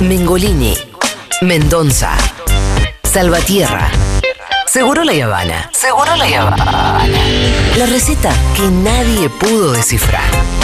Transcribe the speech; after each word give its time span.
Mengolini, 0.00 0.76
Mendonza, 1.42 2.16
Salvatierra. 3.02 3.90
Seguro 4.66 5.02
la 5.02 5.12
Habana. 5.24 5.70
Seguro 5.72 6.14
la 6.14 6.24
Habana. 6.24 7.04
La 7.76 7.86
receta 7.86 8.32
que 8.54 8.62
nadie 8.70 9.28
pudo 9.28 9.72
descifrar. 9.72 10.57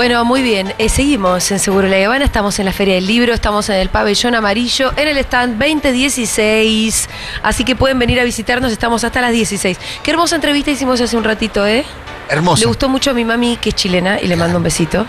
Bueno, 0.00 0.24
muy 0.24 0.40
bien. 0.40 0.72
Eh, 0.78 0.88
seguimos 0.88 1.50
en 1.50 1.58
Seguro 1.58 1.86
La 1.86 2.02
Habana, 2.02 2.24
estamos 2.24 2.58
en 2.58 2.64
la 2.64 2.72
Feria 2.72 2.94
del 2.94 3.06
Libro, 3.06 3.34
estamos 3.34 3.68
en 3.68 3.76
el 3.76 3.90
pabellón 3.90 4.34
amarillo, 4.34 4.94
en 4.96 5.08
el 5.08 5.18
stand 5.18 5.58
2016. 5.62 7.06
Así 7.42 7.64
que 7.64 7.76
pueden 7.76 7.98
venir 7.98 8.18
a 8.18 8.24
visitarnos, 8.24 8.72
estamos 8.72 9.04
hasta 9.04 9.20
las 9.20 9.32
16. 9.32 9.78
Qué 10.02 10.10
hermosa 10.10 10.36
entrevista 10.36 10.70
hicimos 10.70 11.02
hace 11.02 11.18
un 11.18 11.24
ratito, 11.24 11.66
¿eh? 11.66 11.84
Hermoso. 12.30 12.60
Le 12.60 12.66
gustó 12.68 12.88
mucho 12.88 13.10
a 13.10 13.12
mi 13.12 13.26
mami, 13.26 13.58
que 13.58 13.68
es 13.68 13.74
chilena, 13.74 14.18
y 14.18 14.26
le 14.26 14.36
mando 14.36 14.56
un 14.56 14.62
besito. 14.62 15.04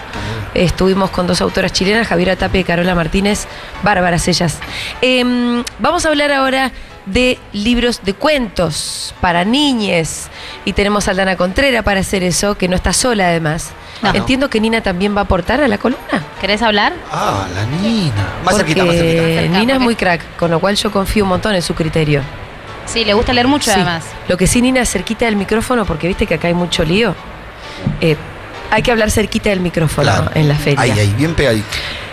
Estuvimos 0.53 1.09
con 1.11 1.25
dos 1.25 1.39
autoras 1.39 1.71
chilenas, 1.71 2.05
Javiera 2.09 2.35
Tapia 2.35 2.59
y 2.59 2.63
Carola 2.65 2.93
Martínez, 2.93 3.47
bárbaras 3.83 4.27
ellas. 4.27 4.57
Em, 5.01 5.63
vamos 5.79 6.05
a 6.05 6.09
hablar 6.09 6.33
ahora 6.33 6.73
de 7.05 7.39
libros 7.53 8.01
de 8.03 8.13
cuentos 8.13 9.15
para 9.21 9.45
niñes. 9.45 10.27
Y 10.65 10.73
tenemos 10.73 11.07
a 11.07 11.11
Aldana 11.11 11.37
Contrera 11.37 11.81
para 11.81 12.01
hacer 12.01 12.23
eso, 12.23 12.57
que 12.57 12.67
no 12.67 12.75
está 12.75 12.91
sola 12.91 13.29
además. 13.29 13.71
No. 14.01 14.13
Entiendo 14.15 14.49
que 14.49 14.59
Nina 14.59 14.81
también 14.81 15.15
va 15.15 15.21
a 15.21 15.23
aportar 15.25 15.61
a 15.61 15.67
la 15.67 15.77
columna. 15.77 16.23
¿Querés 16.39 16.61
hablar? 16.61 16.93
Ah, 17.11 17.45
la 17.53 17.65
Nina. 17.65 18.13
Más 18.43 18.55
porque 18.55 18.73
cerquita, 18.73 18.85
más 18.85 18.95
cerquita. 18.95 19.59
Nina 19.59 19.73
es 19.75 19.79
muy 19.79 19.95
crack, 19.95 20.21
con 20.37 20.49
lo 20.51 20.59
cual 20.59 20.75
yo 20.75 20.91
confío 20.91 21.23
un 21.23 21.29
montón 21.29 21.53
en 21.53 21.61
su 21.61 21.75
criterio. 21.75 22.21
Sí, 22.85 23.05
le 23.05 23.13
gusta 23.13 23.31
leer 23.31 23.47
mucho 23.47 23.65
Sí. 23.65 23.75
además. 23.75 24.03
Lo 24.27 24.37
que 24.37 24.47
sí, 24.47 24.61
Nina, 24.61 24.83
cerquita 24.85 25.25
del 25.25 25.35
micrófono, 25.35 25.85
porque 25.85 26.07
viste 26.07 26.25
que 26.25 26.33
acá 26.33 26.47
hay 26.47 26.53
mucho 26.55 26.83
lío. 26.83 27.13
Eh, 28.01 28.17
hay 28.71 28.81
que 28.81 28.91
hablar 28.91 29.11
cerquita 29.11 29.49
del 29.51 29.59
micrófono 29.59 30.09
Claro. 30.11 30.31
en 30.33 30.47
la 30.47 30.55
feria. 30.55 30.81
Ahí, 30.81 30.91
ahí, 30.91 31.13
bien 31.17 31.35
pegadito. 31.35 31.67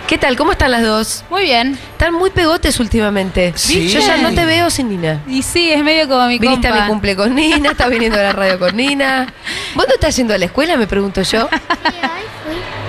¿Qué 0.08 0.16
tal? 0.16 0.36
¿Cómo 0.38 0.52
están 0.52 0.70
las 0.70 0.82
dos? 0.82 1.22
Muy 1.28 1.42
bien. 1.42 1.78
Están 1.92 2.14
muy 2.14 2.30
pegotes 2.30 2.80
últimamente. 2.80 3.52
Sí. 3.56 3.88
Yo 3.90 4.00
ya 4.00 4.16
no 4.16 4.32
te 4.32 4.46
veo 4.46 4.70
sin 4.70 4.88
Nina. 4.88 5.20
Y 5.28 5.42
sí, 5.42 5.70
es 5.70 5.84
medio 5.84 6.08
como 6.08 6.26
mi 6.26 6.38
Viniste 6.38 6.68
compa. 6.68 6.82
a 6.82 6.86
mi 6.86 6.90
cumple 6.90 7.14
con 7.14 7.34
Nina, 7.34 7.70
estás 7.72 7.90
viniendo 7.90 8.18
a 8.18 8.22
la 8.22 8.32
radio 8.32 8.58
con 8.58 8.74
Nina. 8.74 9.26
¿Vos 9.74 9.84
no 9.86 9.94
estás 9.94 10.16
yendo 10.16 10.32
a 10.32 10.38
la 10.38 10.46
escuela? 10.46 10.78
Me 10.78 10.86
pregunto 10.86 11.20
yo. 11.22 11.46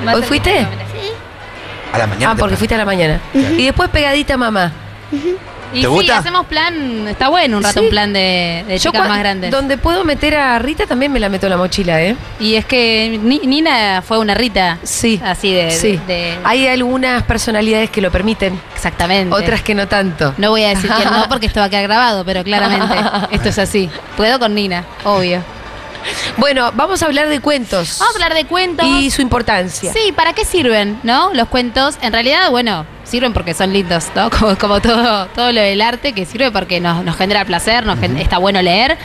Más 0.05 0.15
¿Hoy 0.15 0.21
fuiste? 0.23 0.49
cerquita, 0.51 0.69
mira. 0.71 0.85
A 1.91 1.97
la 1.97 2.07
mañana. 2.07 2.31
Ah, 2.31 2.35
porque 2.39 2.55
fuiste 2.55 2.75
a 2.75 2.77
la 2.77 2.85
mañana. 2.85 3.19
Y 3.33 3.65
después 3.65 3.89
pegadita 3.89 4.37
mamá. 4.37 4.71
Y 5.71 5.75
¿Te 5.75 5.81
sí, 5.81 5.87
gusta? 5.87 6.17
hacemos 6.17 6.45
plan, 6.47 7.07
está 7.07 7.27
bueno 7.29 7.57
un 7.57 7.63
rato 7.63 7.79
Sí. 7.79 7.85
un 7.85 7.91
plan 7.91 8.11
de, 8.11 8.65
de 8.67 8.79
chicas 8.79 9.07
más 9.07 9.19
grandes. 9.19 9.51
Donde 9.51 9.77
puedo 9.77 10.03
meter 10.03 10.35
a 10.35 10.57
Rita 10.59 10.87
también 10.87 11.11
me 11.11 11.19
la 11.19 11.29
meto 11.29 11.45
en 11.45 11.51
la 11.51 11.57
mochila, 11.57 12.01
¿eh? 12.01 12.15
Y 12.39 12.55
es 12.55 12.65
que 12.65 13.19
Ni- 13.21 13.39
Nina 13.45 14.01
fue 14.01 14.17
una 14.17 14.33
Rita. 14.33 14.79
Sí. 14.83 15.19
Así 15.23 15.53
de. 15.53 15.69
Sí. 15.71 15.99
de- 16.07 16.37
Hay 16.43 16.67
algunas 16.67 17.21
personalidades 17.23 17.89
que 17.91 18.01
lo 18.01 18.09
permiten, 18.11 18.59
exactamente. 18.73 19.33
otras 19.35 19.61
que 19.61 19.75
no 19.75 19.87
tanto. 19.87 20.33
No 20.37 20.49
voy 20.49 20.63
a 20.63 20.69
decir 20.69 20.89
que 20.91 21.05
no 21.05 21.25
porque 21.29 21.45
esto 21.45 21.59
va 21.59 21.67
a 21.67 21.69
quedar 21.69 21.83
grabado, 21.83 22.25
pero 22.25 22.43
claramente 22.43 22.95
esto 23.31 23.49
es 23.49 23.59
así. 23.59 23.89
Puedo 24.17 24.39
con 24.39 24.55
Nina, 24.55 24.85
obvio. 25.03 25.43
Bueno, 26.37 26.71
vamos 26.73 27.03
a 27.03 27.07
hablar 27.07 27.27
de 27.27 27.39
cuentos. 27.41 27.97
Vamos 27.99 28.15
a 28.15 28.17
hablar 28.17 28.33
de 28.33 28.45
cuentos. 28.45 28.87
Y 28.87 29.11
su 29.11 29.21
importancia. 29.21 29.91
Sí, 29.93 30.11
¿para 30.13 30.33
qué 30.33 30.45
sirven, 30.45 30.99
no? 31.03 31.31
Los 31.33 31.47
cuentos, 31.49 31.97
en 32.01 32.13
realidad, 32.13 32.49
bueno, 32.49 32.85
sirven 33.09 33.33
porque 33.33 33.53
son 33.53 33.73
lindos, 33.73 34.05
¿no? 34.15 34.29
Como, 34.39 34.57
como 34.57 34.79
todo, 34.79 35.25
todo 35.27 35.51
lo 35.51 35.61
del 35.61 35.81
arte, 35.81 36.13
que 36.13 36.25
sirve 36.25 36.51
porque 36.51 36.79
nos, 36.79 37.03
nos 37.03 37.15
genera 37.17 37.43
placer, 37.45 37.85
nos 37.85 37.99
gen- 37.99 38.17
está 38.17 38.37
bueno 38.37 38.61
leer. 38.61 38.97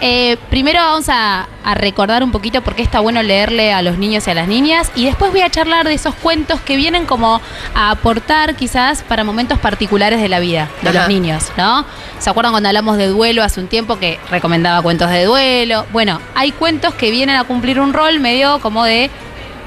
Eh, 0.00 0.36
primero 0.48 0.80
vamos 0.80 1.08
a, 1.10 1.46
a 1.62 1.74
recordar 1.74 2.24
un 2.24 2.32
poquito 2.32 2.62
por 2.62 2.74
qué 2.74 2.82
está 2.82 3.00
bueno 3.00 3.22
leerle 3.22 3.72
a 3.72 3.82
los 3.82 3.98
niños 3.98 4.26
y 4.26 4.30
a 4.30 4.34
las 4.34 4.48
niñas, 4.48 4.90
y 4.96 5.04
después 5.04 5.30
voy 5.30 5.42
a 5.42 5.50
charlar 5.50 5.86
de 5.86 5.94
esos 5.94 6.14
cuentos 6.14 6.58
que 6.60 6.76
vienen 6.76 7.04
como 7.04 7.40
a 7.74 7.90
aportar 7.90 8.54
quizás 8.56 9.02
para 9.02 9.24
momentos 9.24 9.58
particulares 9.58 10.20
de 10.22 10.28
la 10.30 10.40
vida 10.40 10.68
de 10.82 10.88
Ajá. 10.88 11.00
los 11.00 11.08
niños, 11.08 11.52
¿no? 11.58 11.84
¿Se 12.18 12.30
acuerdan 12.30 12.52
cuando 12.52 12.68
hablamos 12.70 12.96
de 12.96 13.08
duelo 13.08 13.42
hace 13.42 13.60
un 13.60 13.66
tiempo 13.68 13.98
que 13.98 14.18
recomendaba 14.30 14.80
cuentos 14.82 15.10
de 15.10 15.24
duelo? 15.24 15.86
Bueno, 15.92 16.20
hay 16.34 16.52
cuentos 16.52 16.94
que 16.94 17.10
vienen 17.10 17.36
a 17.36 17.44
cumplir 17.44 17.78
un 17.78 17.92
rol 17.92 18.20
medio 18.20 18.58
como 18.60 18.84
de 18.84 19.10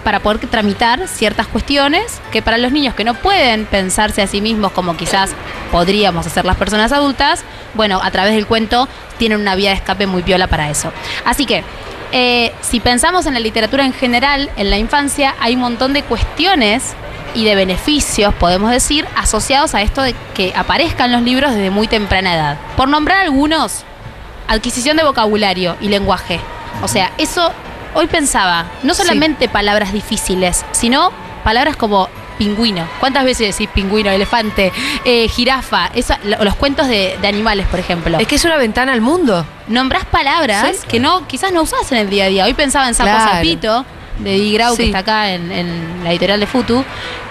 para 0.03 0.19
poder 0.19 0.39
tramitar 0.47 1.07
ciertas 1.07 1.47
cuestiones 1.47 2.21
que 2.31 2.41
para 2.41 2.57
los 2.57 2.71
niños 2.71 2.93
que 2.93 3.03
no 3.03 3.13
pueden 3.13 3.65
pensarse 3.65 4.21
a 4.21 4.27
sí 4.27 4.41
mismos 4.41 4.71
como 4.71 4.97
quizás 4.97 5.31
podríamos 5.71 6.27
hacer 6.27 6.45
las 6.45 6.57
personas 6.57 6.91
adultas, 6.91 7.43
bueno, 7.73 7.99
a 8.03 8.11
través 8.11 8.33
del 8.35 8.45
cuento 8.45 8.87
tienen 9.17 9.39
una 9.39 9.55
vía 9.55 9.69
de 9.69 9.75
escape 9.75 10.07
muy 10.07 10.23
piola 10.23 10.47
para 10.47 10.69
eso. 10.69 10.91
Así 11.25 11.45
que, 11.45 11.63
eh, 12.11 12.53
si 12.61 12.79
pensamos 12.79 13.25
en 13.25 13.33
la 13.33 13.39
literatura 13.39 13.85
en 13.85 13.93
general, 13.93 14.51
en 14.55 14.69
la 14.69 14.77
infancia, 14.77 15.35
hay 15.39 15.55
un 15.55 15.61
montón 15.61 15.93
de 15.93 16.03
cuestiones 16.03 16.93
y 17.33 17.45
de 17.45 17.55
beneficios, 17.55 18.33
podemos 18.35 18.69
decir, 18.69 19.07
asociados 19.15 19.73
a 19.73 19.81
esto 19.81 20.01
de 20.01 20.13
que 20.35 20.53
aparezcan 20.55 21.11
los 21.11 21.23
libros 21.23 21.51
desde 21.51 21.71
muy 21.71 21.87
temprana 21.87 22.35
edad. 22.35 22.57
Por 22.77 22.89
nombrar 22.89 23.21
algunos, 23.21 23.83
adquisición 24.47 24.97
de 24.97 25.03
vocabulario 25.03 25.75
y 25.81 25.87
lenguaje. 25.87 26.39
O 26.83 26.87
sea, 26.87 27.11
eso 27.17 27.51
hoy 27.93 28.07
pensaba, 28.07 28.65
no 28.83 28.93
solamente 28.93 29.47
palabras 29.49 29.93
difíciles, 29.93 30.65
sino 30.71 31.11
palabras 31.43 31.75
como 31.75 32.09
pingüino. 32.37 32.87
¿Cuántas 32.99 33.25
veces 33.25 33.55
decís 33.55 33.69
pingüino, 33.73 34.09
elefante, 34.09 34.71
eh, 35.05 35.27
jirafa? 35.27 35.91
Esa- 35.93 36.19
los 36.23 36.55
cuentos 36.55 36.87
de, 36.87 37.17
de 37.21 37.27
animales, 37.27 37.67
por 37.67 37.79
ejemplo. 37.79 38.17
Es 38.19 38.27
que 38.27 38.35
es 38.35 38.45
una 38.45 38.57
ventana 38.57 38.93
al 38.93 39.01
mundo. 39.01 39.45
Nombrás 39.67 40.05
palabras 40.05 40.77
Sí. 40.81 40.87
que 40.87 40.99
no, 40.99 41.27
quizás 41.27 41.51
no 41.51 41.61
usás 41.61 41.91
en 41.91 41.99
el 41.99 42.09
día 42.09 42.25
a 42.25 42.27
día. 42.27 42.45
Hoy 42.45 42.53
pensaba 42.53 42.87
en 42.87 42.95
Sapo 42.95 43.09
Claro. 43.09 43.31
Zapito, 43.35 43.85
de 44.19 44.31
Di 44.31 44.53
Grau, 44.53 44.75
que 44.75 44.85
está 44.85 44.99
acá 44.99 45.31
en, 45.31 45.51
en 45.51 46.03
la 46.03 46.11
editorial 46.11 46.39
de 46.39 46.47
Futu. 46.47 46.83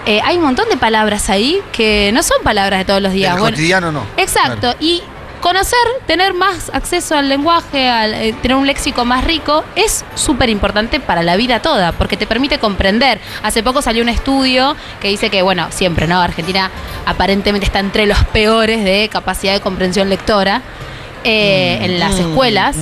Eh, 0.05 0.19
hay 0.23 0.35
un 0.37 0.43
montón 0.43 0.67
de 0.69 0.75
palabras 0.77 1.29
ahí 1.29 1.61
que 1.71 2.11
no 2.13 2.23
son 2.23 2.37
palabras 2.43 2.79
de 2.79 2.85
todos 2.85 3.01
los 3.01 3.13
días. 3.13 3.33
El 3.35 3.39
Bueno, 3.39 3.55
cotidiano 3.55 3.91
no. 3.91 4.03
Exacto, 4.17 4.59
Claro. 4.59 4.77
y 4.81 5.01
conocer, 5.43 5.77
tener 6.07 6.33
más 6.33 6.71
acceso 6.73 7.17
al 7.17 7.27
lenguaje, 7.27 7.89
al, 7.89 8.13
eh, 8.13 8.33
tener 8.41 8.55
un 8.55 8.65
léxico 8.65 9.03
más 9.03 9.25
rico, 9.25 9.65
es 9.75 10.05
súper 10.15 10.49
importante 10.49 11.01
para 11.01 11.21
la 11.21 11.35
vida 11.35 11.61
toda, 11.61 11.91
porque 11.91 12.15
te 12.15 12.25
permite 12.25 12.59
comprender. 12.59 13.19
Hace 13.43 13.61
poco 13.61 13.81
salió 13.81 14.03
un 14.03 14.09
estudio 14.09 14.77
que 15.01 15.09
dice 15.09 15.29
que, 15.29 15.41
bueno, 15.41 15.67
siempre, 15.69 16.07
¿no? 16.07 16.21
Argentina 16.21 16.71
aparentemente 17.05 17.65
está 17.65 17.79
entre 17.79 18.05
los 18.05 18.23
peores 18.27 18.85
de 18.85 19.09
capacidad 19.11 19.51
de 19.51 19.59
comprensión 19.59 20.07
lectora 20.07 20.61
eh, 21.25 21.79
en 21.81 21.99
las 21.99 22.17
escuelas. 22.19 22.77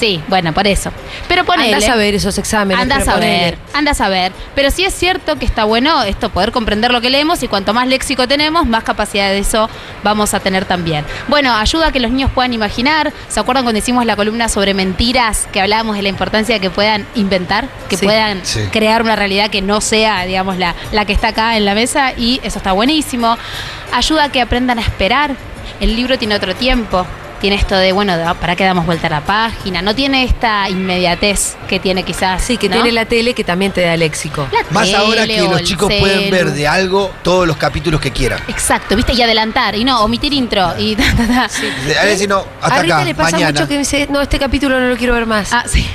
Sí, 0.00 0.20
bueno, 0.28 0.54
por 0.54 0.66
eso. 0.66 0.90
Pero 1.28 1.44
ponele... 1.44 1.74
Andás 1.74 1.90
a 1.90 1.94
ver 1.96 2.14
esos 2.14 2.38
exámenes. 2.38 2.82
Andas 2.82 3.00
pero 3.04 3.12
a 3.12 3.20
ver, 3.20 3.58
andas 3.74 4.00
a 4.00 4.08
ver. 4.08 4.32
Pero 4.54 4.70
sí 4.70 4.82
es 4.84 4.94
cierto 4.94 5.36
que 5.36 5.44
está 5.44 5.64
bueno 5.64 6.02
esto, 6.04 6.30
poder 6.30 6.52
comprender 6.52 6.90
lo 6.90 7.02
que 7.02 7.10
leemos 7.10 7.42
y 7.42 7.48
cuanto 7.48 7.74
más 7.74 7.86
léxico 7.86 8.26
tenemos, 8.26 8.66
más 8.66 8.82
capacidad 8.82 9.28
de 9.28 9.38
eso 9.40 9.68
vamos 10.02 10.32
a 10.32 10.40
tener 10.40 10.64
también. 10.64 11.04
Bueno, 11.28 11.54
ayuda 11.54 11.88
a 11.88 11.92
que 11.92 12.00
los 12.00 12.10
niños 12.10 12.30
puedan 12.34 12.54
imaginar. 12.54 13.12
¿Se 13.28 13.38
acuerdan 13.38 13.64
cuando 13.64 13.78
hicimos 13.78 14.06
la 14.06 14.16
columna 14.16 14.48
sobre 14.48 14.72
mentiras 14.72 15.46
que 15.52 15.60
hablábamos 15.60 15.96
de 15.96 16.02
la 16.02 16.08
importancia 16.08 16.54
de 16.54 16.60
que 16.62 16.70
puedan 16.70 17.06
inventar, 17.14 17.68
que 17.90 17.98
Sí. 17.98 18.06
puedan 18.06 18.40
Sí. 18.44 18.60
crear 18.72 19.02
una 19.02 19.16
realidad 19.16 19.50
que 19.50 19.60
no 19.60 19.82
sea, 19.82 20.24
digamos, 20.24 20.56
la, 20.56 20.74
la 20.92 21.04
que 21.04 21.12
está 21.12 21.28
acá 21.28 21.58
en 21.58 21.66
la 21.66 21.74
mesa? 21.74 22.12
Y 22.16 22.40
eso 22.42 22.56
está 22.58 22.72
buenísimo. 22.72 23.36
Ayuda 23.92 24.24
a 24.24 24.32
que 24.32 24.40
aprendan 24.40 24.78
a 24.78 24.82
esperar. 24.82 25.34
El 25.78 25.94
libro 25.94 26.18
tiene 26.18 26.34
otro 26.34 26.54
tiempo. 26.54 27.06
Tiene 27.40 27.56
esto 27.56 27.74
de, 27.76 27.92
bueno, 27.92 28.16
de, 28.18 28.34
¿para 28.34 28.54
qué 28.54 28.64
damos 28.64 28.84
vuelta 28.84 29.06
a 29.06 29.10
la 29.10 29.20
página? 29.22 29.80
No 29.80 29.94
tiene 29.94 30.24
esta 30.24 30.68
inmediatez 30.68 31.56
que 31.68 31.80
tiene 31.80 32.02
quizás. 32.02 32.42
Sí, 32.42 32.58
que 32.58 32.68
¿no? 32.68 32.74
tiene 32.74 32.92
la 32.92 33.06
tele 33.06 33.32
que 33.32 33.44
también 33.44 33.72
te 33.72 33.80
da 33.80 33.96
léxico. 33.96 34.46
La 34.52 34.58
Más 34.70 34.92
ahora 34.92 35.26
que 35.26 35.40
los 35.40 35.62
chicos 35.62 35.88
celu. 35.88 36.00
pueden 36.00 36.30
ver 36.30 36.50
de 36.52 36.68
algo 36.68 37.10
todos 37.22 37.46
los 37.46 37.56
capítulos 37.56 38.00
que 38.00 38.10
quieran. 38.10 38.40
Exacto, 38.48 38.94
viste, 38.94 39.14
y 39.14 39.22
adelantar, 39.22 39.74
y 39.74 39.84
no, 39.84 40.02
omitir 40.04 40.34
intro, 40.34 40.74
y 40.78 40.96
ta, 40.96 41.04
ta, 41.16 41.26
ta. 41.26 42.00
A 42.00 42.04
ver 42.04 42.18
si 42.18 42.26
no, 42.26 42.44
hasta 42.60 42.80
a 42.80 42.82
Rita 42.82 42.96
acá, 42.96 43.04
le 43.04 43.14
pasa 43.14 43.30
mañana. 43.32 43.52
mucho 43.52 43.68
que 43.68 43.78
dice, 43.78 44.06
no, 44.10 44.20
este 44.20 44.38
capítulo 44.38 44.78
no 44.78 44.88
lo 44.88 44.96
quiero 44.96 45.14
ver 45.14 45.24
más. 45.26 45.50
Ah, 45.52 45.64
sí. 45.66 45.86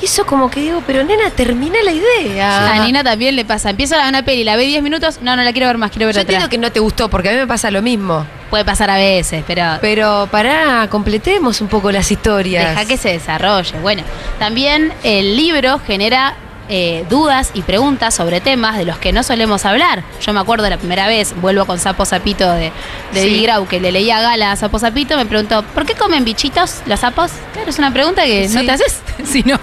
Y 0.00 0.06
eso 0.06 0.24
como 0.24 0.50
que 0.50 0.60
digo, 0.60 0.82
pero 0.86 1.04
nena, 1.04 1.30
termina 1.30 1.76
la 1.84 1.92
idea. 1.92 2.72
A 2.72 2.84
Nina 2.86 3.04
también 3.04 3.36
le 3.36 3.44
pasa. 3.44 3.70
Empiezo 3.70 3.96
a 3.96 3.98
ver 3.98 4.08
una 4.08 4.24
peli, 4.24 4.44
la 4.44 4.56
ve 4.56 4.64
10 4.64 4.82
minutos, 4.82 5.18
no, 5.20 5.36
no 5.36 5.42
la 5.42 5.52
quiero 5.52 5.66
ver 5.66 5.76
más, 5.78 5.90
quiero 5.90 6.06
ver 6.06 6.14
Yo 6.14 6.22
otra. 6.22 6.32
entiendo 6.34 6.48
que 6.48 6.58
no 6.58 6.72
te 6.72 6.80
gustó, 6.80 7.10
porque 7.10 7.28
a 7.28 7.32
mí 7.32 7.38
me 7.38 7.46
pasa 7.46 7.70
lo 7.70 7.82
mismo. 7.82 8.24
Puede 8.48 8.64
pasar 8.64 8.88
a 8.90 8.96
veces, 8.96 9.44
pero 9.46 9.62
Pero 9.80 10.28
pará, 10.30 10.88
completemos 10.90 11.60
un 11.60 11.68
poco 11.68 11.92
las 11.92 12.10
historias. 12.10 12.70
deja 12.70 12.84
que 12.86 12.96
se 12.96 13.10
desarrolle. 13.10 13.78
Bueno, 13.80 14.02
también 14.38 14.92
el 15.04 15.36
libro 15.36 15.78
genera 15.86 16.34
eh, 16.72 17.04
dudas 17.10 17.50
y 17.54 17.62
preguntas 17.62 18.14
sobre 18.14 18.40
temas 18.40 18.78
de 18.78 18.84
los 18.84 18.96
que 18.98 19.12
no 19.12 19.22
solemos 19.22 19.64
hablar. 19.66 20.02
Yo 20.24 20.32
me 20.32 20.40
acuerdo 20.40 20.68
la 20.70 20.78
primera 20.78 21.08
vez, 21.08 21.34
vuelvo 21.40 21.66
con 21.66 21.78
Sapo 21.78 22.04
Sapito 22.04 22.50
de, 22.52 22.72
de 23.12 23.22
Sí. 23.22 23.42
Grau, 23.42 23.66
que 23.66 23.80
le 23.80 23.90
leía 23.92 24.18
a 24.18 24.22
Gala 24.22 24.52
a 24.52 24.56
Sapo 24.56 24.78
Sapito, 24.78 25.16
me 25.16 25.26
preguntó, 25.26 25.62
¿por 25.62 25.84
qué 25.84 25.94
comen 25.94 26.24
bichitos 26.24 26.76
los 26.86 27.00
sapos? 27.00 27.32
Claro, 27.52 27.68
es 27.70 27.78
una 27.78 27.92
pregunta 27.92 28.22
que 28.24 28.48
no 28.48 28.60
te 28.64 28.70
haces 28.70 29.00
si 29.24 29.42
no. 29.42 29.58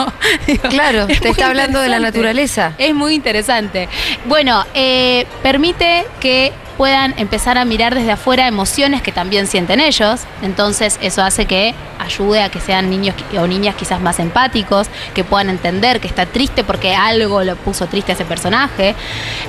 digo, 0.45 0.69
Claro, 0.69 1.05
es 1.07 1.19
te 1.19 1.29
está 1.29 1.47
hablando 1.47 1.79
de 1.79 1.89
la 1.89 1.99
naturaleza. 1.99 2.73
Es 2.77 2.93
muy 2.93 3.15
interesante. 3.15 3.89
Bueno, 4.25 4.65
eh, 4.73 5.25
permite 5.41 6.05
que 6.19 6.53
puedan 6.77 7.15
empezar 7.17 7.57
a 7.57 7.65
mirar 7.65 7.95
desde 7.95 8.11
afuera 8.11 8.47
emociones 8.47 9.01
que 9.01 9.11
también 9.11 9.47
sienten 9.47 9.79
ellos. 9.79 10.21
Entonces 10.43 10.99
eso 11.01 11.23
hace 11.23 11.45
que 11.45 11.73
ayude 11.99 12.43
a 12.43 12.49
que 12.49 12.59
sean 12.59 12.89
niños 12.89 13.15
o 13.37 13.47
niñas 13.47 13.75
quizás 13.75 13.99
más 13.99 14.19
empáticos, 14.19 14.87
que 15.15 15.23
puedan 15.23 15.49
entender 15.49 15.99
que 15.99 16.07
está 16.07 16.27
triste 16.27 16.63
porque 16.63 16.93
algo 16.93 17.43
lo 17.43 17.55
puso 17.55 17.87
triste 17.87 18.11
a 18.11 18.15
ese 18.15 18.25
personaje. 18.25 18.95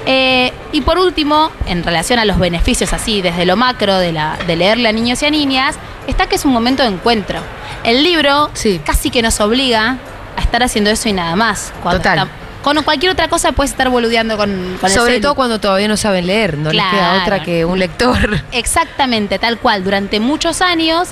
Eh, 0.06 0.52
y 0.72 0.80
por 0.80 0.98
último, 0.98 1.52
en 1.66 1.84
relación 1.84 2.18
a 2.18 2.24
los 2.24 2.38
beneficios 2.38 2.94
así, 2.94 3.20
desde 3.20 3.44
lo 3.44 3.56
macro 3.56 3.98
de, 3.98 4.12
la, 4.12 4.38
de 4.46 4.56
leerle 4.56 4.88
a 4.88 4.92
niños 4.92 5.22
y 5.22 5.26
a 5.26 5.30
niñas, 5.30 5.76
está 6.08 6.26
que 6.26 6.34
es 6.36 6.44
un 6.44 6.52
momento 6.52 6.82
de 6.82 6.88
encuentro. 6.88 7.38
El 7.84 8.02
libro 8.02 8.50
Sí. 8.54 8.80
casi 8.84 9.10
que 9.10 9.22
nos 9.22 9.40
obliga 9.40 9.96
a 10.36 10.40
estar 10.40 10.62
haciendo 10.62 10.90
eso 10.90 11.08
y 11.08 11.12
nada 11.12 11.36
más. 11.36 11.72
Cuando 11.82 12.00
Total. 12.00 12.18
está- 12.18 12.30
con 12.62 12.82
cualquier 12.82 13.12
otra 13.12 13.28
cosa 13.28 13.52
puedes 13.52 13.70
estar 13.70 13.88
boludeando 13.88 14.36
con, 14.36 14.76
con 14.80 14.90
Sobre 14.90 15.20
todo 15.20 15.34
cuando 15.36 15.60
todavía 15.60 15.86
no 15.88 15.96
saben 15.96 16.26
leer, 16.26 16.58
no 16.58 16.72
les 16.72 16.84
queda 16.84 17.22
otra 17.22 17.42
que 17.42 17.64
un 17.64 17.78
lector. 17.78 18.42
Exactamente, 18.52 19.38
tal 19.38 19.58
cual. 19.58 19.84
Durante 19.84 20.18
muchos 20.20 20.60
años 20.60 21.08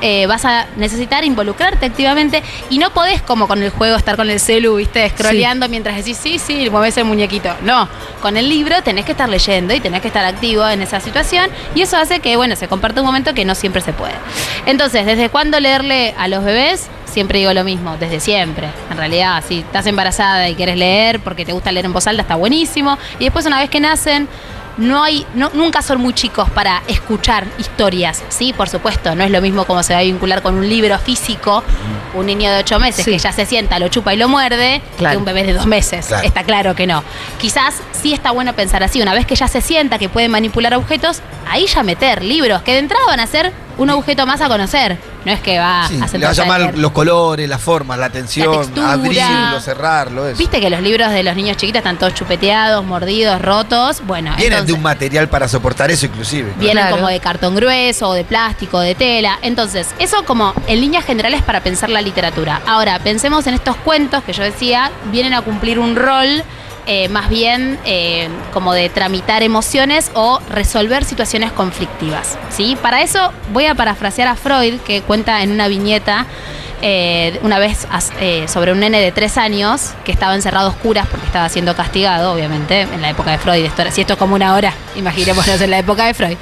eh, 0.00 0.26
vas 0.26 0.44
a 0.44 0.66
necesitar 0.76 1.24
involucrarte 1.24 1.86
activamente 1.86 2.42
y 2.68 2.78
no 2.78 2.90
podés, 2.90 3.22
como 3.22 3.48
con 3.48 3.62
el 3.62 3.70
juego, 3.70 3.96
estar 3.96 4.16
con 4.16 4.30
el 4.30 4.40
celu, 4.40 4.76
viste, 4.76 5.08
scrolleando 5.10 5.68
mientras 5.68 5.96
decís, 5.96 6.16
sí, 6.16 6.38
sí, 6.38 6.68
mueves 6.70 6.96
el 6.96 7.04
muñequito. 7.04 7.54
No, 7.62 7.88
con 8.22 8.36
el 8.36 8.48
libro 8.48 8.82
tenés 8.82 9.04
que 9.04 9.12
estar 9.12 9.28
leyendo 9.28 9.74
y 9.74 9.80
tenés 9.80 10.00
que 10.00 10.08
estar 10.08 10.24
activo 10.24 10.68
en 10.68 10.82
esa 10.82 11.00
situación 11.00 11.50
y 11.74 11.82
eso 11.82 11.96
hace 11.96 12.20
que, 12.20 12.36
bueno, 12.36 12.56
se 12.56 12.68
comparte 12.68 13.00
un 13.00 13.06
momento 13.06 13.34
que 13.34 13.44
no 13.44 13.54
siempre 13.54 13.82
se 13.82 13.92
puede. 13.92 14.14
Entonces, 14.66 15.06
¿desde 15.06 15.28
cuándo 15.28 15.60
leerle 15.60 16.14
a 16.18 16.28
los 16.28 16.44
bebés? 16.44 16.88
Siempre 17.04 17.40
digo 17.40 17.52
lo 17.52 17.64
mismo, 17.64 17.96
desde 17.98 18.20
siempre. 18.20 18.68
En 18.90 18.96
realidad, 18.96 19.42
si 19.46 19.60
estás 19.60 19.86
embarazada 19.86 20.48
y 20.48 20.54
quieres 20.54 20.76
leer 20.76 21.20
porque 21.20 21.44
te 21.44 21.52
gusta 21.52 21.72
leer 21.72 21.86
en 21.86 21.92
voz 21.92 22.06
alta, 22.06 22.22
está 22.22 22.36
buenísimo. 22.36 22.98
Y 23.18 23.24
después, 23.24 23.46
una 23.46 23.58
vez 23.58 23.68
que 23.68 23.80
nacen, 23.80 24.28
no 24.80 25.02
hay, 25.04 25.24
no- 25.34 25.50
nunca 25.54 25.82
son 25.82 26.00
muy 26.00 26.12
chicos 26.14 26.50
para 26.50 26.82
escuchar 26.88 27.46
historias, 27.58 28.22
¿sí? 28.28 28.52
Por 28.52 28.68
supuesto, 28.68 29.14
no 29.14 29.22
es 29.22 29.30
lo 29.30 29.40
mismo 29.40 29.64
como 29.64 29.82
se 29.82 29.92
va 29.92 30.00
a 30.00 30.02
vincular 30.02 30.42
con 30.42 30.54
un 30.56 30.68
libro 30.68 30.98
físico, 30.98 31.62
un 32.14 32.26
niño 32.26 32.50
de 32.50 32.58
ocho 32.60 32.80
meses 32.80 33.04
Sí. 33.04 33.12
que 33.12 33.18
ya 33.18 33.30
se 33.32 33.46
sienta, 33.46 33.78
lo 33.78 33.88
chupa 33.88 34.12
y 34.14 34.16
lo 34.16 34.28
muerde, 34.28 34.82
Claro. 34.98 35.12
que 35.12 35.18
un 35.18 35.24
bebé 35.24 35.44
de 35.44 35.52
dos 35.52 35.66
meses. 35.66 36.06
Claro. 36.06 36.26
Está 36.26 36.42
claro 36.44 36.74
que 36.74 36.86
no. 36.86 37.04
Quizás 37.38 37.74
sí 37.92 38.12
está 38.12 38.30
bueno 38.32 38.54
pensar 38.54 38.82
así, 38.82 39.00
una 39.00 39.14
vez 39.14 39.26
que 39.26 39.36
ya 39.36 39.46
se 39.48 39.60
sienta 39.60 39.98
que 39.98 40.08
puede 40.08 40.28
manipular 40.28 40.74
objetos, 40.74 41.20
ahí 41.48 41.66
ya 41.66 41.82
meter 41.82 42.24
libros, 42.24 42.62
que 42.62 42.72
de 42.72 42.78
entrada 42.78 43.04
van 43.06 43.20
a 43.20 43.26
ser 43.26 43.52
un 43.78 43.90
objeto 43.90 44.26
más 44.26 44.40
a 44.40 44.48
conocer. 44.48 44.98
No 45.24 45.32
es 45.32 45.40
que 45.40 45.58
va 45.58 45.86
Sí, 45.86 46.00
a 46.02 46.16
le 46.18 46.24
va 46.24 46.30
a 46.30 46.34
llamar 46.34 46.60
leer. 46.60 46.78
los 46.78 46.92
colores, 46.92 47.48
las 47.48 47.60
formas, 47.60 47.98
la 47.98 48.06
atención, 48.06 48.56
textura. 48.58 48.92
abrirlo, 48.92 49.60
cerrarlo, 49.60 50.26
eso. 50.28 50.38
Viste 50.38 50.60
que 50.60 50.70
los 50.70 50.80
libros 50.80 51.10
de 51.12 51.22
los 51.22 51.36
niños 51.36 51.56
chiquitos 51.58 51.80
están 51.80 51.98
todos 51.98 52.14
chupeteados, 52.14 52.84
mordidos, 52.84 53.40
rotos. 53.42 54.00
Bueno, 54.06 54.34
Vienen 54.36 54.64
de 54.64 54.72
un 54.72 54.82
material 54.82 55.28
para 55.28 55.46
soportar 55.48 55.90
eso 55.90 56.06
inclusive. 56.06 56.52
Vienen 56.56 56.84
Claro. 56.84 56.96
como 56.96 57.08
de 57.08 57.20
cartón 57.20 57.54
grueso, 57.54 58.12
de 58.14 58.24
plástico, 58.24 58.80
de 58.80 58.94
tela. 58.94 59.38
Entonces, 59.42 59.88
eso 59.98 60.24
como 60.24 60.54
en 60.66 60.80
líneas 60.80 61.04
generales 61.04 61.42
para 61.42 61.60
pensar 61.62 61.90
la 61.90 62.00
literatura. 62.00 62.62
Ahora, 62.66 62.98
pensemos 63.00 63.46
en 63.46 63.54
estos 63.54 63.76
cuentos 63.76 64.24
que 64.24 64.32
yo 64.32 64.42
decía, 64.42 64.90
vienen 65.12 65.34
a 65.34 65.42
cumplir 65.42 65.78
un 65.78 65.96
rol 65.96 66.42
eh, 66.86 67.08
más 67.08 67.28
bien 67.28 67.78
eh, 67.84 68.28
como 68.52 68.72
de 68.72 68.88
tramitar 68.88 69.42
emociones 69.42 70.10
o 70.14 70.40
resolver 70.50 71.04
situaciones 71.04 71.52
conflictivas. 71.52 72.38
¿sí? 72.50 72.76
Para 72.80 73.02
eso 73.02 73.32
voy 73.52 73.66
a 73.66 73.74
parafrasear 73.74 74.28
a 74.28 74.36
Freud, 74.36 74.80
que 74.80 75.02
cuenta 75.02 75.42
en 75.42 75.52
una 75.52 75.68
viñeta 75.68 76.26
eh, 76.82 77.38
una 77.42 77.58
vez 77.58 77.86
sobre 78.46 78.72
un 78.72 78.80
nene 78.80 79.00
de 79.00 79.12
tres 79.12 79.36
años 79.36 79.92
que 80.02 80.12
estaba 80.12 80.34
encerrado 80.34 80.68
a 80.68 80.70
oscuras 80.70 81.06
porque 81.10 81.26
estaba 81.26 81.48
siendo 81.50 81.76
castigado, 81.76 82.32
obviamente, 82.32 82.82
en 82.82 83.02
la 83.02 83.10
época 83.10 83.32
de 83.32 83.38
Freud. 83.38 83.70
Si 83.90 84.00
esto 84.00 84.14
es 84.14 84.18
como 84.18 84.34
una 84.34 84.54
hora, 84.54 84.72
imaginémonos 84.96 85.60
en 85.60 85.70
la 85.70 85.78
época 85.78 86.06
de 86.06 86.14
Freud. 86.14 86.36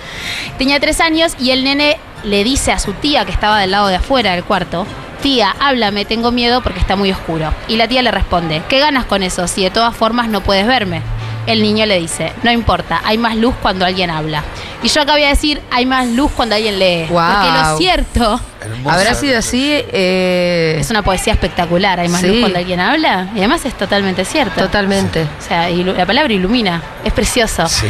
Tenía 0.56 0.78
tres 0.78 1.00
años 1.00 1.32
y 1.40 1.50
el 1.50 1.64
nene 1.64 1.98
le 2.22 2.44
dice 2.44 2.72
a 2.72 2.78
su 2.78 2.92
tía 2.92 3.24
que 3.24 3.32
estaba 3.32 3.60
del 3.60 3.72
lado 3.72 3.88
de 3.88 3.96
afuera 3.96 4.32
del 4.32 4.44
cuarto, 4.44 4.86
tía, 5.18 5.54
háblame, 5.60 6.04
tengo 6.04 6.30
miedo 6.32 6.62
porque 6.62 6.80
está 6.80 6.96
muy 6.96 7.10
oscuro. 7.12 7.52
Y 7.68 7.76
la 7.76 7.88
tía 7.88 8.02
le 8.02 8.10
responde, 8.10 8.62
¿qué 8.68 8.78
ganas 8.80 9.04
con 9.04 9.22
eso 9.22 9.46
si 9.48 9.62
de 9.62 9.70
todas 9.70 9.94
formas 9.94 10.28
no 10.28 10.40
puedes 10.42 10.66
verme? 10.66 11.02
El 11.46 11.62
niño 11.62 11.86
le 11.86 11.98
dice, 11.98 12.32
no 12.42 12.50
importa, 12.52 13.00
hay 13.04 13.16
más 13.16 13.34
luz 13.34 13.54
cuando 13.62 13.86
alguien 13.86 14.10
habla. 14.10 14.44
Y 14.82 14.88
yo 14.88 15.00
acá 15.00 15.12
voy 15.12 15.24
a 15.24 15.28
decir, 15.28 15.62
hay 15.70 15.86
más 15.86 16.06
luz 16.08 16.30
cuando 16.36 16.54
alguien 16.54 16.78
lee. 16.78 17.06
Guau. 17.08 17.32
Porque 17.34 17.58
lo 17.58 17.78
cierto 17.78 18.40
Hermosa. 18.60 18.94
¿Habrá 18.96 19.14
sido 19.14 19.38
así? 19.38 19.70
eh, 19.72 20.76
es 20.78 20.90
una 20.90 21.02
poesía 21.02 21.32
espectacular, 21.32 22.00
hay 22.00 22.08
más 22.08 22.20
Sí. 22.20 22.26
luz 22.28 22.40
cuando 22.40 22.58
alguien 22.58 22.80
habla. 22.80 23.28
Y 23.34 23.38
además 23.38 23.64
es 23.64 23.72
totalmente 23.74 24.24
cierto. 24.26 24.60
Totalmente. 24.60 25.22
O 25.22 25.42
sea, 25.48 25.70
la 25.70 26.04
palabra 26.04 26.32
ilumina, 26.34 26.82
es 27.02 27.12
precioso. 27.14 27.66
Sí. 27.66 27.86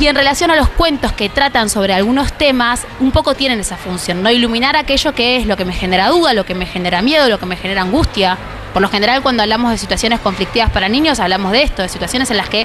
Y 0.00 0.06
en 0.06 0.14
relación 0.14 0.52
a 0.52 0.56
los 0.56 0.68
cuentos 0.68 1.12
que 1.12 1.28
tratan 1.28 1.68
sobre 1.68 1.92
algunos 1.92 2.32
temas, 2.32 2.86
un 3.00 3.10
poco 3.10 3.34
tienen 3.34 3.58
esa 3.58 3.76
función, 3.76 4.22
¿no? 4.22 4.30
Iluminar 4.30 4.76
aquello 4.76 5.12
que 5.12 5.36
es 5.36 5.46
lo 5.46 5.56
que 5.56 5.64
me 5.64 5.72
genera 5.72 6.08
duda, 6.08 6.34
lo 6.34 6.46
que 6.46 6.54
me 6.54 6.66
genera 6.66 7.02
miedo, 7.02 7.28
lo 7.28 7.40
que 7.40 7.46
me 7.46 7.56
genera 7.56 7.82
angustia. 7.82 8.38
Por 8.72 8.80
lo 8.80 8.88
general, 8.88 9.22
cuando 9.22 9.42
hablamos 9.42 9.72
de 9.72 9.78
situaciones 9.78 10.20
conflictivas 10.20 10.70
para 10.70 10.88
niños, 10.88 11.18
hablamos 11.18 11.50
de 11.50 11.62
esto, 11.64 11.82
de 11.82 11.88
situaciones 11.88 12.30
en 12.30 12.36
las 12.36 12.48
que 12.48 12.64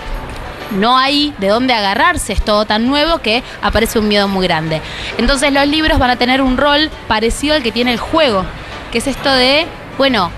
no 0.71 0.95
hay 0.95 1.33
de 1.39 1.47
dónde 1.47 1.73
agarrarse, 1.73 2.33
es 2.33 2.45
todo 2.45 2.65
tan 2.65 2.85
nuevo 2.85 3.17
que 3.17 3.41
aparece 3.63 3.97
un 3.97 4.07
miedo 4.07 4.27
muy 4.27 4.45
grande. 4.45 4.81
Entonces 5.17 5.51
los 5.51 5.67
libros 5.67 5.97
van 5.97 6.11
a 6.11 6.17
tener 6.17 6.39
un 6.39 6.55
rol 6.55 6.91
parecido 7.07 7.55
al 7.55 7.63
que 7.63 7.71
tiene 7.71 7.93
el 7.93 7.99
juego, 7.99 8.45
que 8.91 8.99
es 8.99 9.07
esto 9.07 9.31
de, 9.31 9.65
bueno, 9.97 10.29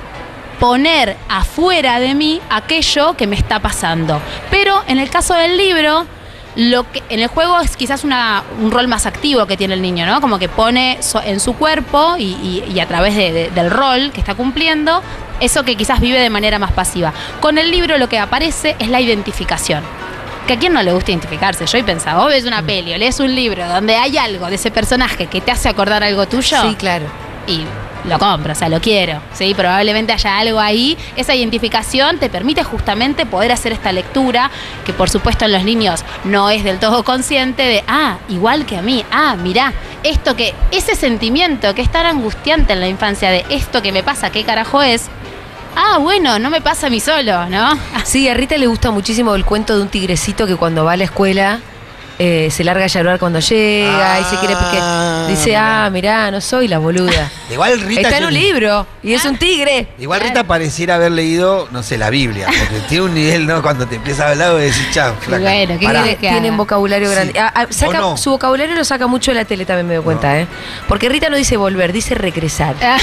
poner 0.62 1.18
afuera 1.28 2.00
de 2.00 2.16
mí 2.16 2.42
aquello 2.50 3.18
que 3.18 3.28
me 3.28 3.36
está 3.36 3.60
pasando. 3.60 4.22
Pero 4.50 4.82
en 4.88 5.00
el 5.00 5.10
caso 5.10 5.34
del 5.34 5.58
libro, 5.58 6.06
lo 6.56 6.90
que 6.92 7.04
en 7.10 7.20
el 7.20 7.28
juego 7.28 7.60
es 7.60 7.76
quizás 7.76 8.04
una- 8.04 8.44
un 8.62 8.72
rol 8.72 8.88
más 8.88 9.06
activo 9.06 9.46
que 9.46 9.58
tiene 9.58 9.74
el 9.74 9.82
niño, 9.82 10.06
¿no? 10.06 10.22
Como 10.22 10.40
que 10.40 10.48
pone 10.48 10.98
so- 11.02 11.22
en 11.22 11.40
su 11.40 11.54
cuerpo 11.56 12.16
y, 12.18 12.24
y- 12.24 12.72
y 12.74 12.80
a 12.80 12.88
través 12.88 13.16
de- 13.16 13.32
de- 13.34 13.50
del 13.52 13.70
rol 13.70 14.12
que 14.14 14.22
está 14.22 14.36
cumpliendo, 14.36 15.02
eso 15.42 15.64
que 15.64 15.76
quizás 15.76 16.00
vive 16.00 16.20
de 16.20 16.30
manera 16.30 16.58
más 16.58 16.72
pasiva. 16.72 17.14
Con 17.42 17.58
el 17.58 17.72
libro 17.72 17.98
lo 17.98 18.08
que 18.08 18.20
aparece 18.20 18.76
es 18.80 18.88
la 18.88 19.02
identificación. 19.02 19.84
Que 20.48 20.54
a 20.54 20.60
quién 20.60 20.74
no 20.74 20.82
le 20.84 20.94
gusta 20.94 21.12
identificarse. 21.12 21.66
Yo 21.66 21.78
he 21.80 21.84
pensado, 21.84 22.22
vos 22.22 22.30
ves 22.30 22.46
una 22.46 22.62
peli 22.62 22.94
o 22.94 22.98
lees 22.98 23.20
un 23.20 23.34
libro 23.36 23.68
donde 23.68 23.96
hay 23.98 24.18
algo 24.18 24.48
de 24.48 24.56
ese 24.56 24.70
personaje 24.72 25.26
que 25.28 25.42
te 25.42 25.52
hace 25.52 25.68
acordar 25.70 26.04
algo 26.04 26.28
tuyo 26.28 26.62
Sí, 26.62 26.76
claro. 26.76 27.06
y 27.48 27.66
lo 28.08 28.20
compro, 28.20 28.54
o 28.54 28.56
sea, 28.56 28.70
lo 28.70 28.80
quiero. 28.80 29.22
¿sí? 29.34 29.54
Probablemente 29.54 30.14
haya 30.14 30.38
algo 30.38 30.60
ahí. 30.60 30.98
Esa 31.16 31.36
identificación 31.36 32.20
te 32.20 32.30
permite 32.30 32.64
justamente 32.64 33.26
poder 33.26 33.52
hacer 33.52 33.72
esta 33.72 33.92
lectura, 33.92 34.52
que 34.86 34.94
por 34.94 35.10
supuesto 35.10 35.46
en 35.46 35.52
los 35.52 35.64
niños 35.64 36.04
no 36.24 36.50
es 36.50 36.64
del 36.64 36.80
todo 36.80 37.04
consciente 37.04 37.64
de, 37.64 37.84
ah, 37.88 38.18
igual 38.30 38.66
que 38.66 38.78
a 38.78 38.82
mí, 38.82 39.04
ah, 39.12 39.36
mirá, 39.36 39.74
esto 40.04 40.36
que, 40.36 40.54
ese 40.72 40.96
sentimiento 40.96 41.74
que 41.74 41.82
es 41.82 41.92
tan 41.92 42.06
angustiante 42.06 42.74
en 42.74 42.80
la 42.80 42.88
infancia 42.88 43.30
de 43.30 43.46
esto 43.50 43.82
que 43.82 43.92
me 43.92 44.04
pasa, 44.04 44.30
¿qué 44.30 44.44
carajo 44.44 44.82
es? 44.82 45.10
Ah, 45.76 45.98
bueno, 45.98 46.40
no 46.40 46.50
me 46.50 46.62
pasa 46.62 46.88
a 46.88 46.90
mí 46.90 47.00
solo, 47.00 47.48
¿no? 47.48 47.78
Sí, 48.06 48.30
a 48.30 48.34
Rita 48.34 48.58
le 48.58 48.68
gusta 48.68 48.92
muchísimo 48.92 49.36
el 49.36 49.44
cuento 49.44 49.76
de 49.76 49.82
un 49.82 49.90
tigrecito 49.90 50.48
que 50.48 50.56
cuando 50.56 50.86
va 50.86 50.94
a 50.94 50.98
la 50.98 51.04
escuela 51.06 51.60
eh, 52.18 52.50
se 52.52 52.64
larga 52.64 52.86
a 52.86 52.88
llorar 52.88 53.20
cuando 53.20 53.40
llega 53.40 54.20
y 54.20 54.24
se 54.24 54.38
quiere 54.38 54.56
porque 54.56 54.78
Ah, 54.82 55.26
dice, 55.28 55.48
mirá. 55.50 55.86
ah, 55.86 55.90
mirá, 55.90 56.32
no 56.32 56.40
soy 56.42 56.68
la 56.68 56.78
boluda. 56.80 57.30
Igual 57.52 57.80
Rita. 57.82 58.02
Está 58.02 58.18
en 58.20 58.26
un 58.26 58.34
libro 58.34 58.88
y 59.04 59.14
es 59.14 59.26
un 59.26 59.38
tigre. 59.38 59.88
Igual 60.00 60.22
Rita 60.22 60.44
pareciera 60.46 60.96
haber 60.96 61.12
leído, 61.12 61.68
no 61.72 61.84
sé, 61.84 61.98
la 61.98 62.10
Biblia. 62.10 62.48
Porque 62.48 62.80
tiene 62.88 63.04
un 63.06 63.14
nivel, 63.14 63.46
¿no? 63.48 63.62
Cuando 63.62 63.86
te 63.86 63.96
empieza 63.96 64.28
a 64.28 64.32
hablar, 64.32 64.52
vos 64.54 64.62
decís, 64.62 64.88
chao, 64.92 65.14
flaca, 65.20 65.44
bueno, 65.44 65.78
¿qué 65.80 65.86
pará". 65.86 66.00
querés 66.04 66.16
que 66.16 66.28
Tienen 66.30 66.46
haga? 66.46 66.58
vocabulario 66.58 67.10
Sí. 67.10 67.16
grande. 67.16 67.40
Ah, 67.40 67.52
ah, 67.54 67.66
saca- 67.70 67.90
¿O 68.06 68.12
no? 68.12 68.18
Su 68.18 68.32
vocabulario 68.32 68.76
lo 68.76 68.86
saca 68.86 69.08
mucho 69.08 69.32
de 69.32 69.36
la 69.36 69.46
tele, 69.46 69.66
también 69.66 69.88
me 69.88 69.96
doy 69.96 70.04
cuenta, 70.04 70.40
¿eh? 70.40 70.48
Porque 70.88 71.10
Rita 71.10 71.30
no 71.30 71.38
dice 71.38 71.58
volver, 71.58 71.92
dice 71.92 72.16
regresar. 72.16 72.76
Ah, 72.82 72.98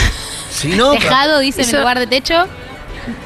Sí, 0.50 0.68
no, 0.76 0.92
Dejado, 0.92 1.38
dice 1.40 1.62
en 1.62 1.68
Eso- 1.68 1.78
lugar 1.78 1.98
de 1.98 2.06
techo. 2.06 2.46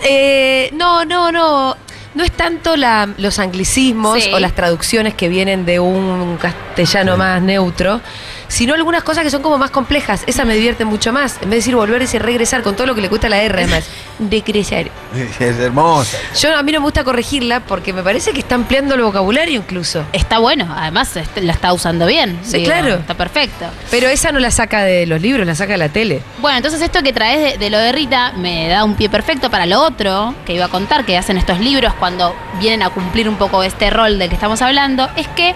Eh, 0.03 0.71
no, 0.75 1.05
no, 1.05 1.31
no. 1.33 1.77
No 2.17 2.25
es 2.25 2.33
tanto 2.33 2.77
la- 2.77 3.09
los 3.19 3.39
anglicismos 3.39 4.25
Sí. 4.25 4.31
o 4.33 4.39
las 4.41 4.55
traducciones 4.55 5.13
que 5.15 5.29
vienen 5.29 5.67
de 5.67 5.79
un 5.81 6.39
castellano 6.41 7.17
más 7.19 7.43
neutro, 7.43 8.01
sino 8.49 8.73
algunas 8.75 9.03
cosas 9.05 9.23
que 9.23 9.29
son 9.31 9.43
como 9.43 9.59
más 9.59 9.71
complejas. 9.71 10.23
Esa 10.27 10.47
me 10.47 10.55
divierte 10.55 10.87
mucho 10.87 11.13
más. 11.13 11.35
En 11.35 11.41
vez 11.43 11.51
de 11.51 11.57
decir 11.57 11.77
volver, 11.77 12.01
dice 12.01 12.19
regresar, 12.19 12.63
con 12.63 12.75
todo 12.75 12.87
lo 12.87 12.95
que 12.95 13.03
le 13.03 13.11
cuesta 13.11 13.29
la 13.29 13.43
R, 13.43 13.59
además. 13.63 13.85
Regresar. 14.19 14.91
Es 15.17 15.59
hermosa. 15.59 16.17
Yo 16.41 16.57
a 16.57 16.63
mí 16.63 16.73
no 16.73 16.81
me 16.81 16.85
gusta 16.85 17.05
corregirla 17.05 17.61
porque 17.61 17.93
me 17.93 18.03
parece 18.03 18.33
que 18.33 18.41
está 18.41 18.55
ampliando 18.55 18.95
el 18.95 19.03
vocabulario 19.03 19.57
incluso. 19.59 20.05
Está 20.13 20.39
bueno, 20.39 20.73
además 20.77 21.13
lo 21.41 21.51
está 21.53 21.73
usando 21.73 22.07
bien. 22.07 22.39
Sí, 22.43 22.65
claro. 22.65 22.95
Está 22.95 23.15
perfecto. 23.15 23.67
Pero 23.91 24.09
esa 24.09 24.33
no 24.33 24.39
la 24.39 24.51
saca 24.51 24.83
de 24.85 25.07
los 25.07 25.21
libros, 25.21 25.47
la 25.47 25.55
saca 25.55 25.73
de 25.73 25.79
la 25.79 25.89
tele. 25.89 26.23
Bueno, 26.39 26.59
entonces 26.59 26.81
esto 26.81 27.03
que 27.03 27.13
traes 27.13 27.53
de, 27.53 27.59
de 27.59 27.71
lo 27.71 27.79
de 27.79 27.93
Rita 27.93 28.33
me 28.33 28.69
da 28.69 28.85
un 28.85 28.95
pie 28.95 29.09
perfecto 29.09 29.51
para 29.51 29.67
lo 29.67 29.81
otro 29.81 30.35
que 30.45 30.55
iba 30.55 30.67
a 30.67 30.69
contar, 30.69 31.05
que 31.05 31.17
hacen 31.17 31.37
estos 31.37 31.61
libros 31.61 31.93
cuando 31.95 32.35
vienen 32.59 32.83
a 32.83 32.91
cumplir 32.91 33.29
un 33.29 33.37
poco 33.37 33.63
este 33.63 33.91
rol 33.91 34.19
del 34.19 34.29
que 34.29 34.35
estamos 34.35 34.63
hablando, 34.63 35.09
es 35.17 35.29
que 35.29 35.55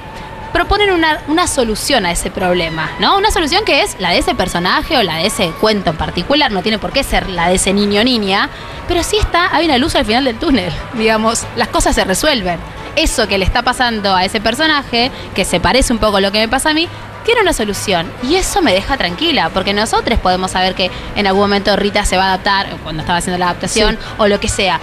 proponen 0.52 0.92
una, 0.92 1.22
una 1.28 1.46
solución 1.46 2.06
a 2.06 2.12
ese 2.12 2.30
problema, 2.30 2.90
¿no? 2.98 3.16
Una 3.16 3.30
solución 3.30 3.64
que 3.64 3.82
es 3.82 3.96
la 3.98 4.10
de 4.10 4.18
ese 4.18 4.34
personaje 4.34 4.96
o 4.96 5.02
la 5.02 5.16
de 5.16 5.26
ese 5.26 5.50
cuento 5.60 5.90
en 5.90 5.96
particular, 5.96 6.50
no 6.50 6.62
tiene 6.62 6.78
por 6.78 6.92
qué 6.92 7.02
ser 7.02 7.28
la 7.28 7.48
de 7.48 7.56
ese 7.56 7.72
niño 7.72 8.00
o 8.00 8.04
niña, 8.04 8.48
pero 8.88 9.02
sí 9.02 9.16
está, 9.16 9.54
hay 9.54 9.66
una 9.66 9.78
luz 9.78 9.94
al 9.94 10.04
final 10.04 10.24
del 10.24 10.38
túnel, 10.38 10.72
digamos, 10.94 11.46
las 11.56 11.68
cosas 11.68 11.94
se 11.94 12.04
resuelven. 12.04 12.58
eso 12.96 13.28
que 13.28 13.38
le 13.38 13.44
está 13.44 13.62
pasando 13.62 14.14
a 14.14 14.24
ese 14.24 14.40
personaje, 14.40 15.10
que 15.34 15.44
se 15.44 15.60
parece 15.60 15.92
un 15.92 15.98
poco 15.98 16.16
a 16.16 16.20
lo 16.20 16.32
que 16.32 16.40
me 16.40 16.48
pasa 16.48 16.70
a 16.70 16.74
mí, 16.74 16.88
tiene 17.24 17.42
una 17.42 17.52
solución. 17.52 18.10
Y 18.22 18.34
eso 18.34 18.62
me 18.62 18.72
deja 18.72 18.96
tranquila, 18.96 19.50
porque 19.50 19.72
nosotros 19.72 20.18
podemos 20.18 20.50
saber 20.50 20.74
que 20.74 20.90
en 21.16 21.26
algún 21.26 21.42
momento 21.42 21.76
Rita 21.76 22.04
se 22.04 22.16
va 22.16 22.24
a 22.24 22.34
adaptar, 22.34 22.76
cuando 22.82 23.02
estaba 23.02 23.18
haciendo 23.18 23.38
la 23.38 23.46
adaptación, 23.46 23.98
o 24.18 24.26
lo 24.26 24.40
que 24.40 24.48
sea. 24.48 24.80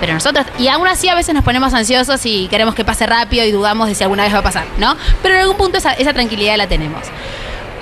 Pero 0.00 0.14
nosotros, 0.14 0.46
y 0.58 0.68
aún 0.68 0.86
así 0.86 1.08
a 1.08 1.14
veces 1.14 1.34
nos 1.34 1.44
ponemos 1.44 1.74
ansiosos 1.74 2.24
y 2.24 2.48
queremos 2.48 2.74
que 2.74 2.84
pase 2.84 3.06
rápido 3.06 3.44
y 3.44 3.50
dudamos 3.50 3.88
de 3.88 3.94
si 3.94 4.02
alguna 4.02 4.24
vez 4.24 4.34
va 4.34 4.38
a 4.38 4.42
pasar, 4.42 4.66
¿no? 4.78 4.96
Pero 5.22 5.34
en 5.34 5.40
algún 5.40 5.56
punto 5.56 5.78
esa, 5.78 5.94
tranquilidad 6.12 6.56
la 6.56 6.68
tenemos. 6.68 7.02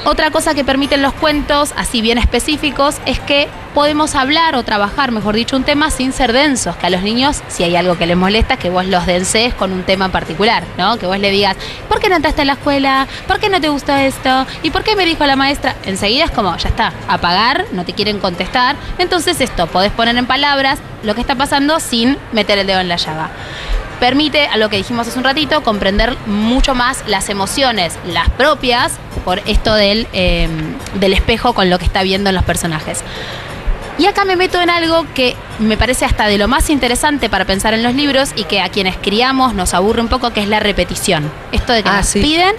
Otra 0.05 0.31
cosa 0.31 0.55
que 0.55 0.65
permiten 0.65 1.03
los 1.03 1.13
cuentos, 1.15 1.73
así 1.77 2.01
bien 2.01 2.17
específicos, 2.17 2.99
es 3.07 3.19
que 3.19 3.49
podemos 3.75 4.15
hablar 4.15 4.55
o 4.55 4.63
trabajar, 4.63 5.11
mejor 5.11 5.35
dicho, 5.35 5.57
un 5.57 5.65
tema 5.65 5.91
sin 5.91 6.13
ser 6.13 6.33
densos. 6.33 6.77
Que 6.77 6.87
a 6.87 6.91
los 6.91 7.03
niños, 7.03 7.43
si 7.49 7.65
hay 7.65 7.75
algo 7.75 7.99
que 7.99 8.07
les 8.07 8.17
molesta, 8.17 8.57
que 8.57 8.71
vos 8.71 8.87
los 8.87 9.05
densees 9.05 9.53
con 9.53 9.73
un 9.73 9.83
tema 9.83 10.05
en 10.05 10.13
particular, 10.13 10.63
¿no? 10.79 10.97
Que 10.97 11.07
vos 11.07 11.19
le 11.19 11.31
digas, 11.31 11.57
¿por 11.89 11.99
qué 11.99 12.09
no 12.09 12.15
entraste 12.15 12.43
a 12.43 12.45
la 12.45 12.53
escuela? 12.53 13.09
¿Por 13.27 13.41
qué 13.41 13.49
no 13.49 13.61
te 13.61 13.69
gusta 13.69 14.05
esto? 14.05 14.47
¿Y 14.63 14.71
por 14.71 14.85
qué 14.85 14.95
me 14.95 15.05
dijo 15.05 15.27
la 15.27 15.35
maestra? 15.35 15.75
Enseguida 15.85 16.27
es 16.27 16.31
como, 16.31 16.57
ya 16.57 16.69
está, 16.69 16.93
apagar, 17.09 17.65
no 17.73 17.85
te 17.85 17.93
quieren 17.93 18.21
contestar. 18.21 18.77
Entonces 18.99 19.41
esto, 19.41 19.67
podés 19.67 19.91
poner 19.91 20.17
en 20.17 20.27
palabras 20.27 20.79
lo 21.07 21.15
que 21.15 21.21
está 21.23 21.35
pasando 21.35 21.81
sin 21.81 22.19
meter 22.33 22.59
el 22.59 22.67
dedo 22.67 22.81
en 22.81 22.89
la 22.89 22.97
llaga 22.97 23.31
permite, 24.01 24.47
a 24.47 24.59
lo 24.59 24.69
que 24.69 24.77
dijimos 24.77 25.09
hace 25.09 25.17
un 25.17 25.25
ratito, 25.25 25.63
comprender 25.63 26.15
mucho 26.27 26.75
más 26.75 27.03
las 27.07 27.31
emociones, 27.31 27.99
las 28.07 28.29
propias, 28.29 28.93
por 29.25 29.39
esto 29.47 29.75
del, 29.75 30.07
eh, 30.13 30.49
del 31.01 31.15
espejo 31.15 31.55
con 31.55 31.71
lo 31.71 31.79
que 31.79 31.87
está 31.87 32.03
viendo 32.03 32.29
en 32.29 32.37
los 32.37 32.45
personajes. 32.45 33.01
Y 33.99 34.05
acá 34.05 34.27
me 34.27 34.37
meto 34.37 34.61
en 34.61 34.69
algo 34.69 35.07
que 35.15 35.35
me 35.59 35.79
parece 35.79 36.05
hasta 36.05 36.27
de 36.27 36.37
lo 36.37 36.47
más 36.47 36.69
interesante 36.69 37.31
para 37.31 37.47
pensar 37.47 37.73
en 37.73 37.83
los 37.83 37.95
libros 37.95 38.33
y 38.37 38.45
que 38.45 38.61
a 38.61 38.69
quienes 38.69 38.97
criamos 38.99 39.55
nos 39.55 39.73
aburre 39.73 40.03
un 40.03 40.09
poco, 40.09 40.31
que 40.35 40.43
es 40.43 40.49
la 40.49 40.61
repetición. 40.61 41.31
Esto 41.53 41.73
de 41.73 41.83
que 41.83 41.89
Ah, 41.89 41.97
nos 41.97 42.07
sí. 42.07 42.21
piden 42.21 42.53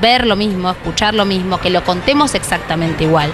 ver 0.00 0.24
lo 0.24 0.36
mismo, 0.36 0.70
escuchar 0.70 1.14
lo 1.14 1.24
mismo, 1.24 1.58
que 1.58 1.70
lo 1.70 1.82
contemos 1.82 2.36
exactamente 2.36 3.02
igual. 3.02 3.32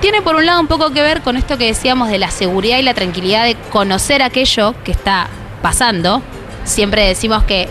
Tiene 0.00 0.22
por 0.22 0.34
un 0.36 0.46
lado 0.46 0.60
un 0.60 0.66
poco 0.66 0.90
que 0.92 1.02
ver 1.02 1.20
con 1.20 1.36
esto 1.36 1.58
que 1.58 1.66
decíamos 1.66 2.08
de 2.08 2.18
la 2.18 2.30
seguridad 2.30 2.78
y 2.78 2.82
la 2.82 2.94
tranquilidad 2.94 3.44
de 3.44 3.54
conocer 3.70 4.22
aquello 4.22 4.74
que 4.82 4.92
está 4.92 5.28
pasando. 5.60 6.22
Siempre 6.64 7.06
decimos 7.06 7.44
que 7.44 7.68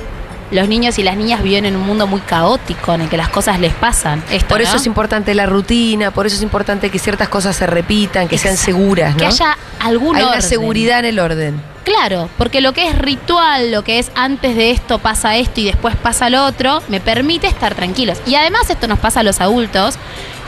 los 0.52 0.68
niños 0.68 1.00
y 1.00 1.04
las 1.04 1.16
niñas 1.18 1.42
viven 1.42 1.66
en 1.66 1.76
un 1.76 1.86
mundo 1.86 2.06
muy 2.08 2.22
caótico 2.22 2.94
en 2.94 3.02
el 3.02 3.10
que 3.10 3.18
las 3.18 3.30
cosas 3.30 3.60
les 3.60 3.74
pasan. 3.74 4.24
Esto, 4.32 4.48
Por 4.48 4.62
eso 4.62 4.74
¿no? 4.74 4.78
es 4.78 4.86
importante 4.86 5.34
la 5.34 5.48
rutina, 5.48 6.12
por 6.12 6.28
eso 6.28 6.36
es 6.36 6.42
importante 6.44 6.90
que 6.92 7.00
ciertas 7.00 7.30
cosas 7.30 7.56
se 7.56 7.66
repitan, 7.66 8.28
que 8.28 8.38
sean 8.38 8.58
seguras, 8.58 9.14
¿no? 9.14 9.20
Que 9.20 9.26
haya 9.26 9.58
algún 9.80 10.16
Hay 10.16 10.24
una 10.24 10.32
orden. 10.34 10.42
seguridad 10.44 11.00
en 11.00 11.06
el 11.06 11.20
orden. 11.20 11.62
Claro, 11.84 12.30
porque 12.38 12.62
lo 12.62 12.74
que 12.74 12.88
es 12.88 12.96
ritual, 12.98 13.72
lo 13.72 13.84
que 13.84 13.98
es 13.98 14.12
antes 14.14 14.56
de 14.56 14.70
esto 14.72 15.00
pasa 15.00 15.36
esto 15.38 15.62
y 15.62 15.66
después 15.66 15.96
pasa 15.96 16.30
lo 16.30 16.46
otro, 16.46 16.84
me 16.90 17.00
permite 17.00 17.48
estar 17.48 17.74
tranquilos. 17.74 18.20
Y 18.28 18.36
además 18.36 18.70
esto 18.70 18.88
nos 18.88 19.00
pasa 19.00 19.22
a 19.22 19.24
los 19.24 19.42
adultos. 19.42 19.96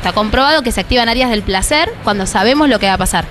Está 0.01 0.13
comprobado 0.13 0.63
que 0.63 0.72
se 0.72 0.81
activan 0.81 1.10
áreas 1.10 1.29
del 1.29 1.43
placer 1.43 1.93
cuando 2.03 2.25
sabemos 2.25 2.67
lo 2.67 2.79
que 2.79 2.88
va 2.88 2.93
a 2.93 2.98
pasar. 2.98 3.24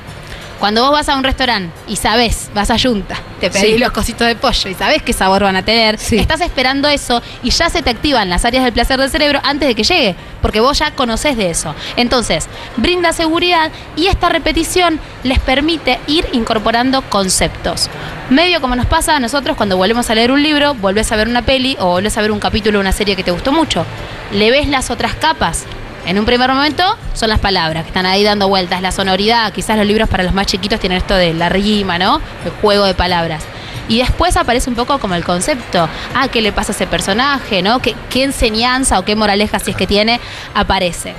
Cuando 0.61 0.83
vos 0.83 0.93
vas 0.93 1.09
a 1.09 1.17
un 1.17 1.25
restaurante 1.25 1.75
y 1.89 1.97
sabés, 1.97 2.49
vas 2.55 2.71
a 2.71 2.79
Junta, 2.79 3.17
te 3.41 3.51
pedís 3.51 3.73
Sí. 3.73 3.79
los 3.79 3.91
cositos 3.91 4.25
de 4.29 4.37
pollo 4.37 4.69
y 4.71 4.75
sabés 4.75 5.03
qué 5.03 5.13
sabor 5.13 5.43
van 5.43 5.57
a 5.57 5.65
tener, 5.65 5.99
Sí. 5.99 6.17
estás 6.19 6.41
esperando 6.43 6.87
eso 6.87 7.23
y 7.43 7.51
ya 7.51 7.69
se 7.71 7.83
te 7.83 7.91
activan 7.91 8.31
las 8.31 8.45
áreas 8.45 8.63
del 8.63 8.73
placer 8.73 9.01
del 9.01 9.11
cerebro 9.11 9.41
antes 9.43 9.67
de 9.69 9.75
que 9.75 9.83
llegue, 9.83 10.15
porque 10.43 10.61
vos 10.61 10.79
ya 10.79 10.93
conocés 10.93 11.37
de 11.37 11.51
eso. 11.51 11.75
Entonces, 11.97 12.47
brinda 12.77 13.13
seguridad 13.13 13.73
y 13.97 14.07
esta 14.07 14.29
repetición 14.29 15.01
les 15.25 15.41
permite 15.41 15.99
ir 16.07 16.25
incorporando 16.33 17.03
conceptos. 17.03 17.89
Medio 18.29 18.61
como 18.61 18.77
nos 18.77 18.87
pasa 18.87 19.17
a 19.17 19.19
nosotros 19.19 19.57
cuando 19.57 19.77
volvemos 19.77 20.09
a 20.09 20.15
leer 20.15 20.31
un 20.31 20.41
libro, 20.43 20.75
volvés 20.75 21.11
a 21.11 21.17
ver 21.17 21.27
una 21.27 21.43
peli 21.43 21.77
o 21.81 21.87
volvés 21.87 22.17
a 22.17 22.21
ver 22.23 22.31
un 22.31 22.39
capítulo 22.39 22.79
de 22.79 22.83
una 22.83 22.93
serie 22.93 23.17
que 23.17 23.25
te 23.25 23.33
gustó 23.33 23.51
mucho. 23.51 23.85
Le 24.31 24.53
ves 24.53 24.69
las 24.69 24.91
otras 24.91 25.15
capas. 25.15 25.65
En 26.07 26.19
un 26.19 26.25
primer 26.25 26.51
momento 26.51 26.85
son 27.15 27.29
las 27.29 27.39
palabras 27.39 27.85
que 27.85 27.89
están 27.89 28.07
ahí 28.07 28.25
dando 28.25 28.49
vueltas, 28.49 28.83
la 28.83 28.91
sonoridad, 28.91 29.53
quizás 29.53 29.77
los 29.77 29.87
libros 29.87 30.09
para 30.09 30.23
los 30.23 30.33
más 30.33 30.47
chiquitos 30.47 30.81
tienen 30.81 30.99
esto 30.99 31.15
de 31.15 31.35
la 31.35 31.49
rima, 31.49 31.99
¿no? 31.99 32.21
El 32.45 32.51
juego 32.61 32.85
de 32.87 32.95
palabras. 32.95 33.45
Y 33.89 33.99
después 33.99 34.37
aparece 34.37 34.71
un 34.71 34.77
poco 34.77 34.99
como 34.99 35.15
el 35.15 35.25
concepto, 35.25 35.89
ah, 36.15 36.29
¿qué 36.29 36.41
le 36.43 36.53
pasa 36.53 36.73
a 36.73 36.75
ese 36.75 36.87
personaje, 36.87 37.61
no? 37.61 37.81
¿Qué, 37.81 37.95
qué 38.09 38.23
enseñanza 38.23 38.99
o 38.99 39.05
qué 39.05 39.17
moraleja, 39.17 39.59
si 39.59 39.73
es 39.73 39.77
que 39.77 39.87
tiene, 39.87 40.21
aparece? 40.55 41.15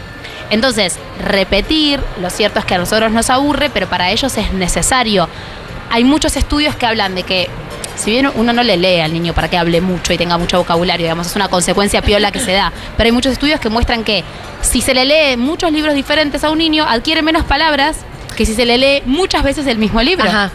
Entonces, 0.50 0.98
repetir, 1.26 2.02
lo 2.22 2.30
cierto 2.30 2.60
es 2.60 2.66
que 2.66 2.76
a 2.76 2.78
nosotros 2.78 3.12
nos 3.12 3.30
aburre, 3.30 3.70
pero 3.70 3.88
para 3.88 4.10
ellos 4.12 4.38
es 4.38 4.52
necesario. 4.54 5.30
Hay 5.90 6.04
muchos 6.04 6.36
estudios 6.38 6.76
que 6.76 6.86
hablan 6.86 7.16
de 7.16 7.24
que 7.24 7.50
si 7.96 8.12
bien 8.12 8.30
uno 8.36 8.54
no 8.54 8.64
le 8.64 8.78
lee 8.78 9.00
al 9.00 9.14
niño 9.14 9.34
para 9.34 9.50
que 9.50 9.58
hable 9.58 9.82
mucho 9.82 10.14
y 10.14 10.18
tenga 10.18 10.38
mucho 10.38 10.58
vocabulario, 10.58 11.06
digamos, 11.06 11.28
es 11.28 11.36
una 11.36 11.50
consecuencia 11.50 12.02
piola 12.02 12.32
que 12.32 12.40
se 12.40 12.54
da, 12.54 12.72
pero 12.98 13.08
hay 13.08 13.12
muchos 13.12 13.34
estudios 13.34 13.60
que 13.60 13.70
muestran 13.70 14.04
que 14.04 14.24
si 14.62 14.82
se 14.82 14.94
le 14.94 15.06
lee 15.06 15.38
muchos 15.38 15.72
libros 15.72 15.94
diferentes 15.94 16.44
a 16.44 16.50
un 16.52 16.58
niño, 16.58 16.86
adquiere 16.88 17.22
menos 17.22 17.44
palabras 17.44 17.98
que 18.36 18.46
si 18.46 18.54
se 18.54 18.66
le 18.66 18.78
lee 18.78 19.04
muchas 19.06 19.44
veces 19.44 19.68
el 19.68 19.78
mismo 19.78 20.02
libro. 20.02 20.28
Ajá. 20.28 20.52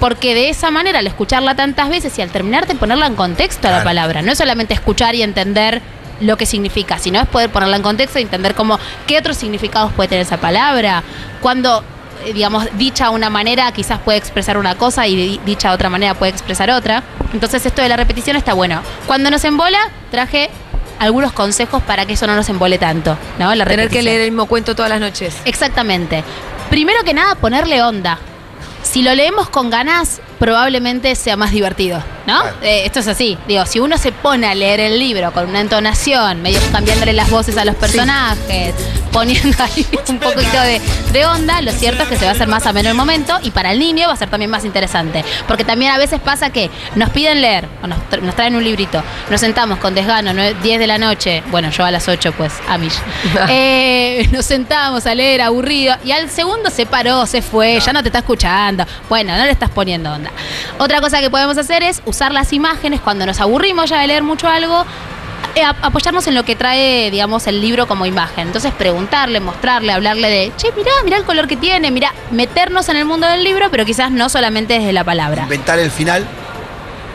Porque 0.00 0.34
de 0.34 0.50
esa 0.50 0.70
manera, 0.70 0.98
al 0.98 1.06
escucharla 1.06 1.54
tantas 1.54 1.88
veces 1.88 2.18
y 2.18 2.22
al 2.22 2.30
terminar 2.30 2.66
de 2.66 2.74
ponerla 2.74 3.06
en 3.06 3.14
contexto 3.14 3.68
a 3.68 3.70
la 3.70 3.84
palabra, 3.84 4.22
no 4.22 4.32
es 4.32 4.38
solamente 4.38 4.74
escuchar 4.74 5.14
y 5.14 5.22
entender 5.22 5.80
lo 6.20 6.36
que 6.36 6.46
significa, 6.46 6.98
sino 6.98 7.20
es 7.20 7.26
poder 7.26 7.50
ponerla 7.50 7.76
en 7.76 7.82
contexto 7.82 8.18
y 8.18 8.22
entender 8.22 8.54
cómo, 8.54 8.78
qué 9.06 9.18
otros 9.18 9.36
significados 9.36 9.92
puede 9.92 10.08
tener 10.08 10.26
esa 10.26 10.38
palabra, 10.38 11.02
cuando, 11.40 11.84
digamos, 12.32 12.66
dicha 12.74 13.10
una 13.10 13.30
manera 13.30 13.70
quizás 13.72 13.98
puede 14.00 14.18
expresar 14.18 14.56
una 14.58 14.74
cosa 14.76 15.06
y 15.06 15.16
di- 15.16 15.40
dicha 15.44 15.72
otra 15.72 15.88
manera 15.90 16.14
puede 16.14 16.32
expresar 16.32 16.70
otra. 16.70 17.02
Entonces 17.32 17.64
esto 17.66 17.82
de 17.82 17.88
la 17.88 17.96
repetición 17.96 18.36
está 18.36 18.52
bueno. 18.54 18.80
Cuando 19.06 19.30
nos 19.30 19.44
embola, 19.44 19.78
traje 20.10 20.50
algunos 20.98 21.32
consejos 21.32 21.82
para 21.82 22.06
que 22.06 22.12
eso 22.14 22.26
no 22.26 22.36
nos 22.36 22.48
embole 22.48 22.78
tanto, 22.78 23.18
¿no? 23.38 23.54
La 23.54 23.64
Tener 23.64 23.88
que 23.90 24.02
leer 24.02 24.20
el 24.22 24.30
mismo 24.30 24.46
cuento 24.46 24.74
todas 24.74 24.90
las 24.90 25.00
noches. 25.00 25.36
Exactamente. 25.44 26.22
Primero 26.70 27.02
que 27.04 27.14
nada, 27.14 27.34
ponerle 27.34 27.82
onda. 27.82 28.18
Si 28.82 29.02
lo 29.02 29.14
leemos 29.14 29.48
con 29.48 29.70
ganas, 29.70 30.20
probablemente 30.38 31.14
sea 31.16 31.36
más 31.36 31.50
divertido, 31.50 32.02
¿no? 32.26 32.42
Eh, 32.62 32.82
esto 32.86 33.00
es 33.00 33.08
así. 33.08 33.38
Digo, 33.46 33.66
si 33.66 33.80
uno 33.80 33.98
se 33.98 34.12
pone 34.12 34.46
a 34.46 34.54
leer 34.54 34.80
el 34.80 34.98
libro 34.98 35.32
con 35.32 35.48
una 35.48 35.60
entonación, 35.60 36.42
medio 36.42 36.60
cambiándole 36.72 37.12
las 37.12 37.30
voces 37.30 37.56
a 37.56 37.64
los 37.64 37.74
personajes, 37.76 38.74
poniendo 39.12 39.56
ahí 39.62 39.86
un 40.08 40.18
poquito 40.18 40.60
de, 40.62 40.80
de 41.12 41.24
onda, 41.26 41.60
lo 41.60 41.70
cierto 41.70 42.02
es 42.02 42.08
que 42.08 42.16
se 42.16 42.24
va 42.24 42.32
a 42.32 42.34
hacer 42.34 42.48
más 42.48 42.66
ameno 42.66 42.88
el 42.88 42.96
momento 42.96 43.38
y 43.42 43.50
para 43.52 43.70
el 43.70 43.78
niño 43.78 44.08
va 44.08 44.14
a 44.14 44.16
ser 44.16 44.28
también 44.28 44.50
más 44.50 44.64
interesante. 44.64 45.24
Porque 45.46 45.64
también 45.64 45.92
a 45.92 45.98
veces 45.98 46.20
pasa 46.20 46.50
que 46.50 46.68
nos 46.96 47.10
piden 47.10 47.40
leer, 47.40 47.68
o 47.82 47.86
nos, 47.86 47.98
tra- 48.10 48.20
nos 48.20 48.34
traen 48.34 48.56
un 48.56 48.64
librito, 48.64 49.02
nos 49.30 49.40
sentamos 49.40 49.78
con 49.78 49.94
desgano, 49.94 50.32
nueve- 50.32 50.56
10 50.62 50.78
de 50.80 50.86
la 50.86 50.98
noche, 50.98 51.42
bueno, 51.50 51.70
yo 51.70 51.84
a 51.84 51.90
las 51.90 52.08
8 52.08 52.32
pues, 52.36 52.52
Amish. 52.68 52.94
Eh, 53.48 54.28
nos 54.32 54.44
sentamos 54.46 55.06
a 55.06 55.14
leer 55.14 55.42
aburrido 55.42 55.94
y 56.04 56.12
al 56.12 56.28
segundo 56.30 56.70
se 56.70 56.86
paró, 56.86 57.26
se 57.26 57.42
fue, 57.42 57.78
ya 57.80 57.92
no 57.92 58.02
te 58.02 58.08
está 58.08 58.18
escuchando. 58.20 58.84
Bueno, 59.08 59.36
no 59.36 59.44
le 59.44 59.50
estás 59.52 59.70
poniendo 59.70 60.12
onda. 60.12 60.30
Otra 60.78 61.00
cosa 61.00 61.20
que 61.20 61.30
podemos 61.30 61.56
hacer 61.58 61.82
es 61.82 62.02
usar 62.14 62.32
las 62.32 62.52
imágenes 62.52 63.00
cuando 63.00 63.26
nos 63.26 63.40
aburrimos 63.40 63.90
ya 63.90 63.98
de 64.00 64.06
leer 64.06 64.22
mucho 64.22 64.48
algo. 64.48 64.84
eh, 65.56 65.62
ap- 65.62 65.84
apoyarnos 65.84 66.26
en 66.26 66.34
lo 66.34 66.42
que 66.44 66.56
trae, 66.56 67.10
digamos, 67.12 67.46
el 67.46 67.60
libro 67.60 67.86
como 67.86 68.06
imagen. 68.06 68.48
Entonces 68.48 68.72
preguntarle, 68.72 69.38
mostrarle, 69.38 69.92
hablarle 69.92 70.28
de, 70.28 70.52
che, 70.56 70.72
mirá, 70.76 70.90
mirá 71.04 71.16
el 71.18 71.24
color 71.24 71.46
que 71.46 71.56
tiene, 71.56 71.92
mirá, 71.92 72.12
meternos 72.32 72.88
en 72.88 72.96
el 72.96 73.04
mundo 73.04 73.28
del 73.28 73.44
libro, 73.44 73.70
pero 73.70 73.84
quizás 73.84 74.10
no 74.10 74.28
solamente 74.28 74.74
desde 74.80 74.92
la 74.92 75.04
palabra. 75.04 75.42
Inventar 75.44 75.78
el 75.78 75.92
final. 75.92 76.26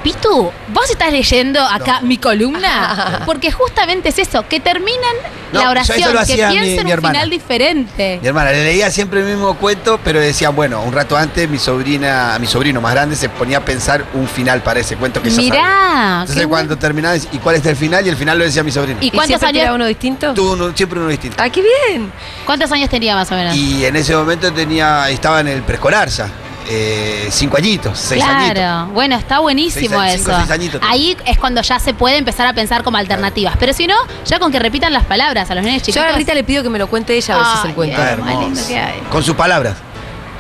Pitu, 0.04 0.50
¿vos 0.70 0.90
estás 0.90 1.12
leyendo 1.12 1.62
acá 1.62 2.00
mi 2.02 2.18
columna? 2.18 3.22
Porque 3.26 3.52
justamente 3.52 4.10
es 4.10 4.20
eso, 4.20 4.48
que 4.48 4.60
terminan 4.62 5.16
No, 5.52 5.62
la 5.62 5.70
oración, 5.72 6.14
que 6.26 6.36
piensen 6.36 6.76
mi 6.78 6.80
un 6.84 6.90
hermana. 6.90 7.20
final 7.20 7.30
diferente. 7.30 8.20
Mi 8.22 8.28
hermana 8.30 8.52
le 8.52 8.64
leía 8.64 8.90
siempre 8.92 9.20
el 9.20 9.26
mismo 9.26 9.56
cuento, 9.56 10.00
pero 10.04 10.20
decía, 10.22 10.50
bueno, 10.50 10.82
un 10.84 10.94
rato 10.94 11.18
antes 11.18 11.50
mi 11.50 11.60
sobrina, 11.60 12.38
mi 12.40 12.48
sobrino 12.48 12.80
más 12.80 12.94
grande 12.94 13.16
se 13.18 13.28
ponía 13.28 13.58
a 13.58 13.66
pensar 13.66 14.06
un 14.14 14.28
final 14.28 14.62
para 14.62 14.80
ese 14.80 14.96
cuento 14.96 15.22
que 15.22 15.30
sabía. 15.32 15.52
Mirá, 15.52 16.18
Entonces 16.22 16.48
cuando 16.48 16.78
terminaba, 16.78 17.16
decía, 17.16 17.30
¿y 17.34 17.38
cuál 17.40 17.56
es 17.58 17.66
el 17.66 17.76
final? 17.76 18.06
Y 18.06 18.10
el 18.10 18.16
final 18.16 18.38
lo 18.40 18.46
decía 18.46 18.64
mi 18.64 18.72
sobrino. 18.72 19.00
¿Y 19.02 19.08
¿Y 19.08 19.12
cuántos 19.12 19.42
años, 19.44 19.54
tiraba 19.54 19.76
uno 19.76 19.86
distinto? 19.86 20.34
Tuvo 20.34 20.54
uno- 20.54 20.72
siempre 20.74 20.98
uno 21.00 21.10
distinto. 21.10 21.36
¡Ah, 21.42 21.50
qué 21.50 21.62
bien! 21.62 22.12
cuántos 22.46 22.72
años 22.72 22.90
tenía 22.90 23.16
más 23.16 23.30
o 23.32 23.36
menos? 23.36 23.54
Y 23.56 23.84
en 23.86 23.96
ese 23.98 24.16
momento 24.16 24.52
tenía, 24.54 25.10
estaba 25.10 25.42
en 25.42 25.50
el 25.50 25.62
preescolar 25.64 26.08
ya, 26.10 26.28
eh, 26.68 27.28
cinco 27.32 27.58
añitos, 27.58 27.98
seis 27.98 28.24
añitos. 28.24 28.54
Claro, 28.56 28.88
bueno, 28.92 29.16
está 29.16 29.40
buenísimo 29.40 30.00
Seis 30.02 30.14
a- 30.14 30.18
cinco, 30.18 30.32
eso. 30.32 30.40
seis 30.40 30.52
añitos. 30.52 30.82
Ahí 30.84 31.18
es 31.26 31.38
cuando 31.38 31.62
ya 31.62 31.80
se 31.80 31.94
puede 31.94 32.18
empezar 32.18 32.46
a 32.48 32.54
pensar 32.54 32.84
como 32.84 32.98
alternativas. 32.98 33.56
Pero 33.60 33.74
si 33.74 33.88
no, 33.88 33.96
ya 34.26 34.40
con 34.40 34.52
que 34.52 34.60
repitan 34.60 34.94
las 34.94 35.06
palabras 35.06 35.50
a 35.50 35.56
los 35.56 35.64
nenes 35.64 35.82
Yo 35.82 35.86
chiquitos. 35.88 36.08
a 36.14 36.18
Rita 36.18 36.34
le 36.34 36.44
pido 36.44 36.62
que 36.64 36.70
me 36.70 36.80
lo 36.80 36.88
cuente 36.88 37.16
ella 37.16 37.36
a 37.36 37.38
veces 37.40 37.66
el 37.66 37.74
cuento. 37.76 37.98
Ah. 38.02 38.92
Con 39.10 39.24
sus 39.24 39.36
palabras. 39.36 39.76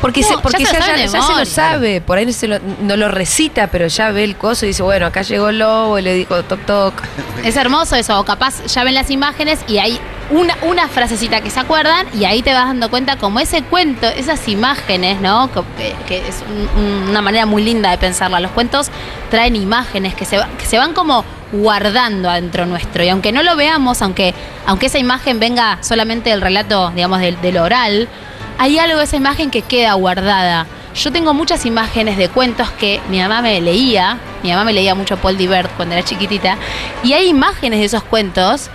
Porque, 0.01 0.21
No, 0.21 0.27
se, 0.27 0.33
ya 0.35 0.39
se 0.39 0.63
lo 0.63 0.69
ya, 0.69 0.79
sabe 0.79 0.88
ya- 0.88 0.93
de 0.95 1.01
ya 1.03 1.09
se 1.09 1.17
lo 1.17 1.23
memoria. 1.27 1.45
sabe, 1.45 1.99
por 2.01 2.17
ahí 2.17 2.25
no, 2.25 2.31
se 2.31 2.47
lo, 2.47 2.59
no 2.59 2.95
lo 2.95 3.09
recita, 3.09 3.67
pero 3.67 3.85
ya 3.88 4.11
ve 4.11 4.23
el 4.23 4.38
coso 4.38 4.63
y 4.65 4.69
dice, 4.69 4.81
bueno, 4.81 5.05
acá 5.05 5.23
llegó 5.23 5.49
el 5.49 5.59
lobo 5.59 5.99
y 5.99 6.01
le 6.03 6.13
dijo 6.13 6.41
toc 6.43 6.65
toc. 6.65 6.93
Es 7.43 7.57
hermoso 7.57 7.97
eso, 7.97 8.17
o 8.17 8.23
capaz 8.23 8.63
ya 8.65 8.85
ven 8.85 8.93
las 8.93 9.11
imágenes 9.11 9.59
y 9.67 9.79
hay 9.79 9.99
una, 10.29 10.55
una 10.62 10.88
frasecita 10.88 11.41
que 11.41 11.50
se 11.50 11.59
acuerdan 11.59 12.05
y 12.13 12.25
ahí 12.25 12.41
te 12.41 12.53
vas 12.53 12.67
dando 12.67 12.89
cuenta 12.89 13.17
como 13.17 13.39
ese 13.39 13.63
cuento, 13.63 14.07
esas 14.07 14.48
imágenes, 14.48 15.19
¿no? 15.21 15.50
Que, 15.51 15.95
que 16.07 16.27
es 16.27 16.43
un- 16.48 17.09
una 17.09 17.21
manera 17.21 17.45
muy 17.45 17.63
linda 17.63 17.89
de 17.91 17.98
pensarla. 17.98 18.39
Los 18.39 18.51
cuentos 18.51 18.89
traen 19.31 19.55
imágenes 19.55 20.13
que 20.13 20.25
se, 20.25 20.39
que 20.57 20.65
se 20.65 20.77
van 20.77 20.93
como 20.93 21.25
guardando 21.51 22.29
adentro 22.29 22.65
nuestro. 22.67 23.03
Y 23.03 23.09
aunque 23.09 23.31
no 23.31 23.41
lo 23.43 23.55
veamos, 23.55 24.01
aunque, 24.03 24.33
aunque 24.67 24.86
esa 24.86 25.00
imagen 25.00 25.39
venga 25.39 25.79
solamente 25.81 26.29
del 26.29 26.41
relato, 26.41 26.91
digamos, 26.91 27.19
del, 27.21 27.41
del 27.41 27.57
oral, 27.57 28.07
hay 28.59 28.77
algo 28.77 29.00
de 29.00 29.05
esa 29.05 29.15
imagen 29.15 29.50
que 29.50 29.63
queda 29.63 29.93
guardada. 29.93 30.67
Yo 30.95 31.12
tengo 31.12 31.33
muchas 31.33 31.65
imágenes 31.65 32.17
de 32.17 32.29
cuentos 32.29 32.69
que 32.71 33.00
mi 33.09 33.19
mamá 33.19 33.41
me 33.41 33.62
leía. 33.62 34.17
Mi 34.43 34.50
mamá 34.51 34.63
me 34.63 34.74
leía 34.74 34.95
mucho 34.95 35.17
Paul 35.17 35.38
Divert 35.38 35.71
cuando 35.75 35.95
era 35.95 36.03
chiquitita. 36.03 36.57
Y 37.03 37.13
hay 37.13 37.27
imágenes 37.29 37.79
de 37.79 37.86
esos 37.86 38.03
cuentos 38.03 38.69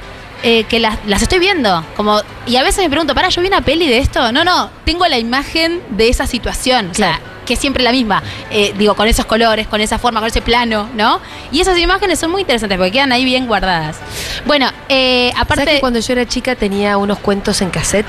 eh, 0.44 0.64
que 0.64 0.78
las, 0.78 0.98
las 1.06 1.22
estoy 1.22 1.40
viendo. 1.40 1.84
Como, 1.96 2.20
y 2.46 2.56
a 2.56 2.62
veces 2.62 2.84
me 2.84 2.90
pregunto, 2.90 3.14
para, 3.14 3.28
¿yo 3.30 3.40
vi 3.42 3.48
una 3.48 3.62
peli 3.62 3.88
de 3.88 3.98
esto? 3.98 4.30
No, 4.30 4.44
no, 4.44 4.70
tengo 4.84 5.06
la 5.08 5.18
imagen 5.18 5.80
de 5.90 6.08
esa 6.08 6.26
situación. 6.28 6.90
O 6.90 6.94
sea, 6.94 7.18
que 7.46 7.54
es 7.54 7.58
siempre 7.60 7.82
la 7.82 7.90
misma. 7.92 8.22
Eh, 8.50 8.72
digo, 8.78 8.94
con 8.94 9.08
esos 9.08 9.24
colores, 9.26 9.66
con 9.66 9.80
esa 9.80 9.98
forma, 9.98 10.20
con 10.20 10.28
ese 10.28 10.40
plano, 10.42 10.88
¿no? 10.94 11.20
Y 11.50 11.60
esas 11.60 11.78
imágenes 11.78 12.18
son 12.18 12.30
muy 12.30 12.42
interesantes 12.42 12.78
porque 12.78 12.92
quedan 12.92 13.10
ahí 13.12 13.24
bien 13.24 13.46
guardadas. 13.46 13.96
Bueno, 14.46 14.70
eh, 14.88 15.32
aparte. 15.36 15.62
¿Sabes 15.64 15.74
que 15.76 15.80
cuando 15.80 15.98
yo 15.98 16.12
era 16.12 16.26
chica 16.26 16.54
tenía 16.54 16.96
unos 16.96 17.18
cuentos 17.18 17.60
en 17.62 17.70
cassette? 17.70 18.06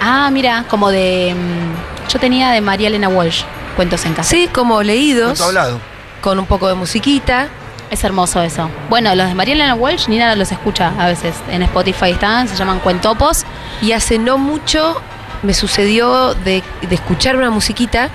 Ah, 0.00 0.28
mira, 0.30 0.64
como 0.68 0.90
de. 0.90 1.34
mm, 1.34 2.10
Yo 2.12 2.18
tenía 2.20 2.50
de 2.50 2.60
María 2.60 2.88
Elena 2.88 3.08
Walsh, 3.08 3.42
cuentos 3.76 4.04
en 4.04 4.14
casa. 4.14 4.28
Sí, 4.30 4.48
como 4.52 4.82
leídos, 4.82 5.26
Cuento 5.38 5.44
hablado. 5.44 5.80
con 6.20 6.38
un 6.38 6.46
poco 6.46 6.68
de 6.68 6.74
musiquita. 6.74 7.48
Es 7.90 8.02
hermoso 8.04 8.42
eso. 8.42 8.68
Bueno, 8.88 9.14
los 9.14 9.28
de 9.28 9.34
María 9.34 9.54
Elena 9.54 9.74
Walsh, 9.74 10.08
Nina 10.08 10.34
los 10.34 10.50
escucha 10.50 10.92
a 10.98 11.06
veces 11.06 11.34
en 11.50 11.62
Spotify 11.62 12.10
están, 12.10 12.48
se 12.48 12.56
llaman 12.56 12.80
cuentopos. 12.80 13.44
Y 13.80 13.92
hace 13.92 14.18
no 14.18 14.38
mucho 14.38 15.00
me 15.42 15.54
sucedió 15.54 16.34
de, 16.34 16.62
de 16.88 16.94
escuchar 16.94 17.36
una 17.36 17.50
musiquita 17.50 18.08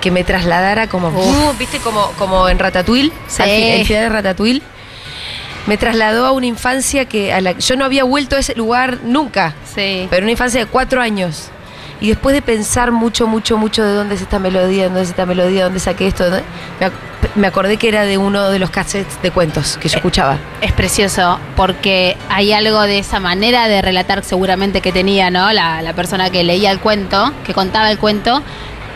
que 0.00 0.10
me 0.10 0.24
trasladara 0.24 0.88
como, 0.88 1.08
uh, 1.08 1.54
viste, 1.58 1.78
como, 1.78 2.06
como 2.18 2.48
en 2.48 2.58
Ratatouille, 2.58 3.12
Sí. 3.28 3.42
el 3.44 3.86
final 3.86 4.02
de 4.04 4.08
Ratatouille. 4.08 4.62
Me 5.66 5.76
trasladó 5.76 6.26
a 6.26 6.32
una 6.32 6.46
infancia 6.46 7.04
que 7.04 7.32
a 7.32 7.40
la, 7.40 7.52
yo 7.52 7.76
no 7.76 7.84
había 7.84 8.02
vuelto 8.02 8.34
a 8.36 8.40
ese 8.40 8.54
lugar 8.56 8.98
nunca, 9.04 9.54
Sí. 9.74 10.08
pero 10.10 10.22
una 10.24 10.32
infancia 10.32 10.58
de 10.60 10.66
cuatro 10.66 11.00
años. 11.00 11.50
Y 12.02 12.08
después 12.08 12.34
de 12.34 12.42
pensar 12.42 12.90
mucho, 12.90 13.28
mucho, 13.28 13.56
mucho 13.56 13.84
de 13.84 13.94
dónde 13.94 14.16
es 14.16 14.22
esta 14.22 14.40
melodía, 14.40 14.82
de 14.82 14.88
dónde 14.88 15.02
es 15.02 15.10
esta 15.10 15.24
melodía, 15.24 15.58
de 15.58 15.62
dónde 15.62 15.78
saqué 15.78 16.08
esto, 16.08 16.24
me, 16.80 16.86
ac- 16.86 16.92
me 17.36 17.46
acordé 17.46 17.76
que 17.76 17.86
era 17.86 18.02
de 18.02 18.18
uno 18.18 18.50
de 18.50 18.58
los 18.58 18.70
cassettes 18.70 19.22
de 19.22 19.30
cuentos 19.30 19.78
que 19.80 19.88
yo 19.88 19.98
escuchaba. 19.98 20.36
Es 20.60 20.72
precioso 20.72 21.38
porque 21.54 22.16
hay 22.28 22.52
algo 22.52 22.82
de 22.82 22.98
esa 22.98 23.20
manera 23.20 23.68
de 23.68 23.80
relatar 23.82 24.24
seguramente 24.24 24.80
que 24.80 24.90
tenía, 24.90 25.30
¿no? 25.30 25.52
La, 25.52 25.80
la 25.80 25.92
persona 25.92 26.28
que 26.30 26.42
leía 26.42 26.72
el 26.72 26.80
cuento, 26.80 27.32
que 27.44 27.54
contaba 27.54 27.88
el 27.88 27.98
cuento, 27.98 28.42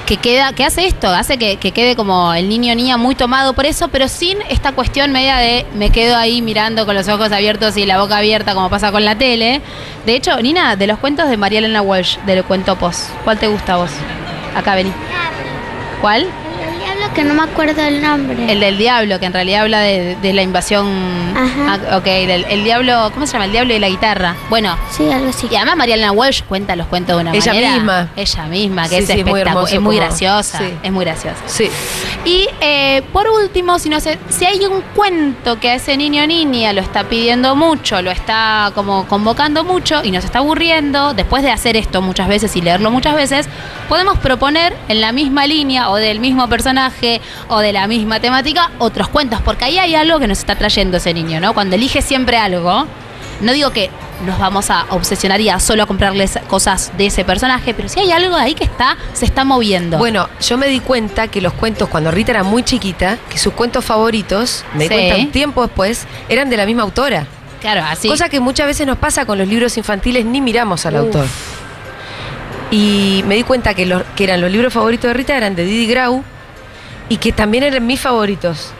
que 0.07 0.17
queda, 0.17 0.53
que 0.53 0.65
hace 0.65 0.87
esto, 0.87 1.09
hace 1.09 1.37
que, 1.37 1.57
que 1.57 1.73
quede 1.73 1.97
como 1.97 2.33
el 2.33 2.49
niño 2.49 2.73
o 2.73 2.77
niña 2.77 2.97
muy 2.97 3.17
tomado 3.17 3.53
por 3.55 3.67
eso, 3.67 3.89
pero 3.89 4.09
sin 4.09 4.39
esta 4.49 4.73
cuestión 4.73 5.11
media 5.11 5.37
de 5.37 5.67
me 5.75 5.91
quedo 5.91 6.17
ahí 6.17 6.41
mirando 6.43 6.87
con 6.87 6.95
los 6.95 7.09
ojos 7.09 7.33
abiertos 7.33 7.77
y 7.77 7.85
la 7.85 8.01
boca 8.01 8.17
abierta 8.17 8.55
como 8.55 8.71
pasa 8.71 8.93
con 8.93 9.05
la 9.05 9.19
tele. 9.19 9.61
De 10.07 10.15
hecho, 10.15 10.41
Nina, 10.41 10.77
de 10.77 10.87
los 10.87 10.99
cuentos 10.99 11.29
de 11.29 11.37
María 11.37 11.59
Elena 11.59 11.83
Walsh, 11.83 12.19
del 12.21 12.45
Cuentopos, 12.45 13.09
¿cuál 13.25 13.39
te 13.39 13.49
gusta 13.49 13.75
a 13.75 13.77
vos? 13.79 13.91
Acá 14.55 14.77
vení. 14.77 14.93
¿Cuál? 16.01 16.27
Que 17.17 17.25
no 17.25 17.33
me 17.35 17.43
acuerdo 17.45 17.81
el 17.83 18.03
nombre. 18.03 18.53
El 18.53 18.61
del 18.61 18.77
diablo, 18.77 19.19
que 19.19 19.25
en 19.27 19.33
realidad 19.33 19.63
habla 19.63 19.81
de, 19.81 20.17
de 20.21 20.33
la 20.35 20.43
invasión. 20.43 20.87
Ajá. 21.35 21.81
Ah, 21.91 21.97
ok, 21.97 22.07
el 22.07 22.63
diablo. 22.63 23.11
¿Cómo 23.15 23.27
se 23.27 23.33
llama? 23.33 23.47
El 23.47 23.53
diablo 23.53 23.75
y 23.75 23.79
la 23.79 23.89
guitarra. 23.89 24.37
Bueno. 24.51 24.77
Sí, 24.91 25.11
algo 25.11 25.31
así. 25.31 25.49
Y 25.51 25.57
además 25.57 25.77
Mariana 25.79 26.13
Walsh 26.13 26.43
cuenta 26.43 26.77
los 26.77 26.87
cuentos 26.89 27.17
de 27.17 27.23
una 27.23 27.33
Ella 27.35 27.53
manera. 27.55 27.73
misma. 27.75 28.09
Ella 28.17 28.43
misma, 28.45 28.83
que 28.89 28.97
Sí, 28.99 29.03
es 29.05 29.07
sí, 29.11 29.21
es 29.21 29.27
muy 29.27 29.41
hermoso 29.41 29.75
Es 29.75 29.81
muy 29.81 29.97
como- 29.97 30.07
graciosa. 30.07 30.59
sí. 30.59 30.75
Es 30.83 30.93
muy 30.93 31.05
graciosa. 31.07 31.39
Sí. 31.47 31.71
Y 32.27 32.49
eh, 32.61 33.03
por 33.13 33.27
último, 33.29 33.79
si 33.79 33.89
no 33.89 33.99
sé, 34.01 34.19
si 34.29 34.45
hay 34.45 34.67
un 34.67 34.83
cuento 34.95 35.59
que 35.59 35.71
a 35.71 35.75
ese 35.77 35.97
niño 35.97 36.23
o 36.23 36.27
niña 36.27 36.73
lo 36.75 36.83
está 36.83 37.05
pidiendo 37.05 37.57
mucho, 37.57 38.03
lo 38.03 38.11
está 38.11 38.73
como 38.75 39.07
convocando 39.07 39.65
mucho 39.65 40.05
y 40.05 40.11
nos 40.11 40.25
está 40.25 40.39
aburriendo, 40.41 41.15
después 41.15 41.43
de 41.43 41.51
hacer 41.51 41.77
esto 41.79 42.03
muchas 42.03 42.29
veces 42.29 42.55
y 42.57 42.61
leerlo 42.61 42.91
muchas 42.91 43.15
veces, 43.15 43.49
podemos 43.89 44.19
proponer 44.19 44.77
en 44.89 45.01
la 45.01 45.13
misma 45.13 45.47
línea 45.47 45.89
o 45.91 45.97
del 45.97 46.21
mismo 46.21 46.49
personaje 46.49 47.06
o 47.49 47.59
de 47.61 47.73
la 47.73 47.87
misma 47.87 48.21
temática 48.21 48.71
otros 48.79 49.09
cuentos, 49.09 49.41
porque 49.45 49.65
ahí 49.65 49.79
hay 49.79 49.95
algo 49.95 50.19
que 50.19 50.27
nos 50.29 50.39
está 50.39 50.57
trayendo 50.57 50.97
ese 50.99 51.13
niño, 51.15 51.41
¿no? 51.41 51.55
Cuando 51.55 51.77
elige 51.77 52.03
siempre 52.03 52.37
algo, 52.39 52.87
no 53.41 53.53
digo 53.53 53.71
que 53.71 53.91
nos 54.25 54.39
vamos 54.39 54.71
a 54.71 54.87
obsesionar 54.91 55.41
y 55.43 55.51
a 55.51 55.61
solo 55.61 55.83
a 55.83 55.87
comprarles 55.87 56.39
cosas 56.49 56.91
de 56.97 57.07
ese 57.07 57.23
personaje, 57.25 57.75
pero 57.75 57.87
si 57.89 58.01
hay 58.01 58.11
algo 58.11 58.35
ahí 58.35 58.55
que 58.55 58.65
está, 58.65 58.97
se 59.13 59.27
está 59.27 59.45
moviendo. 59.45 59.99
Bueno, 59.99 60.29
yo 60.41 60.57
me 60.57 60.69
di 60.69 60.81
cuenta 60.81 61.29
que 61.29 61.43
los 61.43 61.53
cuentos, 61.53 61.89
cuando 61.91 62.11
Rita 62.11 62.31
era 62.33 62.43
muy 62.43 62.63
chiquita, 62.63 63.19
que 63.29 63.37
sus 63.39 63.53
cuentos 63.53 63.85
favoritos, 63.85 64.65
me 64.73 64.85
di 64.85 64.89
Sí. 64.89 64.95
cuenta 64.95 65.17
un 65.17 65.31
tiempo 65.33 65.63
después, 65.63 66.07
eran 66.31 66.49
de 66.49 66.57
la 66.57 66.65
misma 66.67 66.83
autora. 66.85 67.27
claro, 67.61 67.83
así. 67.89 68.09
Cosa 68.09 68.29
que 68.29 68.39
muchas 68.41 68.67
veces 68.67 68.87
nos 68.87 68.97
pasa 68.97 69.27
con 69.27 69.37
los 69.39 69.49
libros 69.49 69.77
infantiles, 69.77 70.25
ni 70.25 70.41
miramos 70.41 70.87
al 70.87 70.95
Uf. 70.95 71.01
autor. 71.01 71.27
Y 72.71 73.23
me 73.27 73.35
di 73.37 73.43
cuenta 73.45 73.75
que, 73.75 73.87
los, 73.87 74.03
que 74.17 74.25
eran 74.25 74.41
los 74.41 74.51
libros 74.51 74.73
favoritos 74.73 75.09
de 75.09 75.15
Rita 75.15 75.37
eran 75.37 75.55
de 75.55 75.65
Didi 75.65 75.87
Grau 75.87 76.25
y 77.09 77.17
que 77.19 77.33
también 77.33 77.65
eran 77.65 77.87
mis 77.87 78.01
favoritos. 78.01 78.73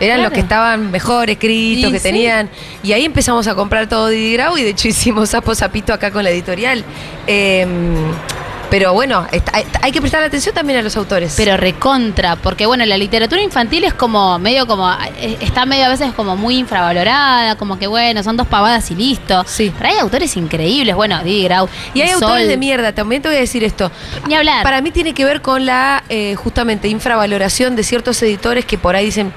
Eran 0.00 0.22
los 0.22 0.30
que 0.30 0.40
estaban 0.40 0.92
mejor 0.92 1.28
escritos, 1.28 1.90
Y 1.90 1.92
que 1.92 1.98
sí. 1.98 2.04
tenían. 2.04 2.48
Y 2.84 2.92
ahí 2.92 3.04
empezamos 3.04 3.48
a 3.48 3.54
comprar 3.56 3.88
todo 3.88 4.06
Didi 4.08 4.32
Grau 4.34 4.56
y 4.56 4.62
de 4.62 4.70
hecho 4.70 4.86
hicimos 4.94 5.30
Sapo 5.30 5.54
Zapito 5.54 5.92
acá 5.92 6.10
con 6.12 6.22
la 6.22 6.30
editorial. 6.30 6.84
Em, 7.26 7.94
pero 8.70 8.92
bueno, 8.92 9.26
está- 9.32 9.52
hay, 9.82 9.92
que 9.92 10.00
prestar 10.00 10.22
atención 10.22 10.54
también 10.54 10.78
a 10.78 10.82
los 10.82 10.96
autores. 10.96 11.34
Pero 11.36 11.56
recontra, 11.56 12.36
porque 12.36 12.66
bueno, 12.66 12.84
la 12.84 12.98
literatura 12.98 13.40
infantil 13.40 13.84
es 13.84 13.94
como 13.94 14.38
medio 14.38 14.66
como, 14.66 14.90
eh, 15.18 15.38
está 15.40 15.64
medio 15.66 15.86
a 15.86 15.88
veces 15.88 16.12
como 16.12 16.36
muy 16.36 16.58
infravalorada, 16.58 17.56
como 17.56 17.78
que 17.78 17.86
bueno, 17.86 18.22
son 18.22 18.36
dos 18.36 18.46
pavadas 18.46 18.90
y 18.90 18.94
listo. 18.94 19.44
Sí. 19.46 19.72
Pero 19.76 19.90
hay 19.90 19.98
autores 19.98 20.36
increíbles, 20.36 20.94
bueno, 20.94 21.22
Didi 21.22 21.44
Grau. 21.44 21.68
y 21.94 22.02
hay 22.02 22.10
Sol, 22.10 22.24
autores 22.24 22.48
de 22.48 22.56
mierda, 22.56 22.92
también 22.92 23.22
te 23.22 23.28
voy 23.28 23.38
a 23.38 23.40
decir 23.40 23.64
esto. 23.64 23.90
Ni 24.26 24.34
hablar. 24.34 24.62
Para 24.62 24.80
mí 24.82 24.90
tiene 24.90 25.14
que 25.14 25.24
ver 25.24 25.40
con 25.40 25.64
la 25.66 26.04
eh, 26.08 26.34
justamente 26.34 26.88
infravaloración 26.88 27.76
de 27.76 27.82
ciertos 27.82 28.22
editores 28.22 28.64
que 28.64 28.78
por 28.78 28.96
ahí 28.96 29.06
dicen, 29.06 29.32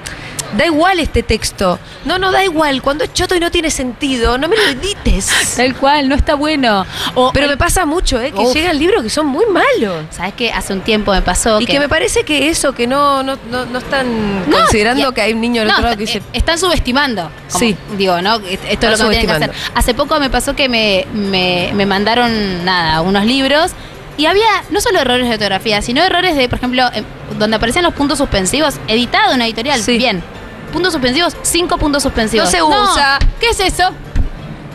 da 0.56 0.66
igual 0.66 0.98
este 1.00 1.22
texto. 1.22 1.78
No, 2.04 2.18
no 2.18 2.30
da 2.32 2.44
igual. 2.44 2.82
Cuando 2.82 3.04
es 3.04 3.12
choto 3.12 3.34
y 3.34 3.40
no 3.40 3.50
tiene 3.50 3.70
sentido, 3.70 4.38
no 4.38 4.48
me 4.48 4.56
lo 4.56 4.62
edites. 4.64 5.30
Tal 5.56 5.74
cual, 5.76 6.08
no 6.08 6.14
está 6.14 6.34
bueno. 6.34 6.84
O, 7.14 7.32
Pero 7.32 7.48
me 7.48 7.56
pasa 7.56 7.84
mucho, 7.86 8.20
¿eh? 8.20 8.32
Que 8.32 8.40
Uf. 8.40 8.54
llegan 8.54 8.78
libros 8.78 9.02
que 9.02 9.10
son 9.10 9.26
muy 9.26 9.44
malos. 9.46 10.04
¿Sabes 10.10 10.34
qué? 10.34 10.52
Hace 10.52 10.72
un 10.72 10.80
tiempo 10.80 11.12
me 11.12 11.22
pasó 11.22 11.60
Y 11.60 11.66
que 11.66 11.78
me 11.80 11.88
parece 11.88 12.24
que 12.24 12.48
eso, 12.48 12.72
que 12.74 12.86
no, 12.86 13.22
no, 13.22 13.38
no, 13.50 13.64
no 13.66 13.78
están 13.78 14.48
No, 14.50 14.56
considerando 14.58 15.12
que 15.12 15.20
hay 15.22 15.32
un 15.32 15.40
niño 15.40 15.64
No, 15.64 15.70
otro 15.72 15.82
lado 15.84 15.96
que 15.96 16.04
dice. 16.06 16.18
eh, 16.18 16.22
están 16.32 16.58
subestimando. 16.58 17.30
como 17.50 17.58
Sí. 17.58 17.76
Digo, 17.96 18.20
¿no? 18.22 18.36
Esto 18.36 18.88
es 18.88 18.98
lo 19.00 19.08
que 19.08 19.16
tienen 19.18 19.38
que 19.38 19.44
hacer. 19.44 19.52
Hace 19.74 19.94
poco 19.94 20.18
me 20.20 20.30
pasó 20.30 20.54
que 20.56 20.68
me, 20.68 21.06
me, 21.12 21.70
me 21.74 21.86
mandaron, 21.86 22.64
nada, 22.64 23.00
unos 23.02 23.24
libros. 23.24 23.72
Y 24.18 24.26
había 24.26 24.46
no 24.70 24.80
solo 24.82 25.00
errores 25.00 25.26
de 25.26 25.32
ortografía, 25.34 25.80
sino 25.80 26.02
errores 26.02 26.36
de, 26.36 26.46
por 26.48 26.58
ejemplo, 26.58 26.84
em, 26.92 27.02
donde 27.38 27.56
aparecían 27.56 27.82
los 27.84 27.94
puntos 27.94 28.18
suspensivos, 28.18 28.74
editado 28.86 29.30
en 29.30 29.36
una 29.36 29.46
editorial. 29.46 29.80
Sí. 29.80 29.96
Bien. 29.96 30.22
Puntos 30.72 30.92
suspensivos, 30.92 31.36
cinco 31.42 31.78
puntos 31.78 32.02
suspensivos. 32.02 32.46
No 32.46 32.50
se 32.50 32.62
usa. 32.62 33.18
¿Qué 33.38 33.50
es 33.50 33.60
eso? 33.60 33.90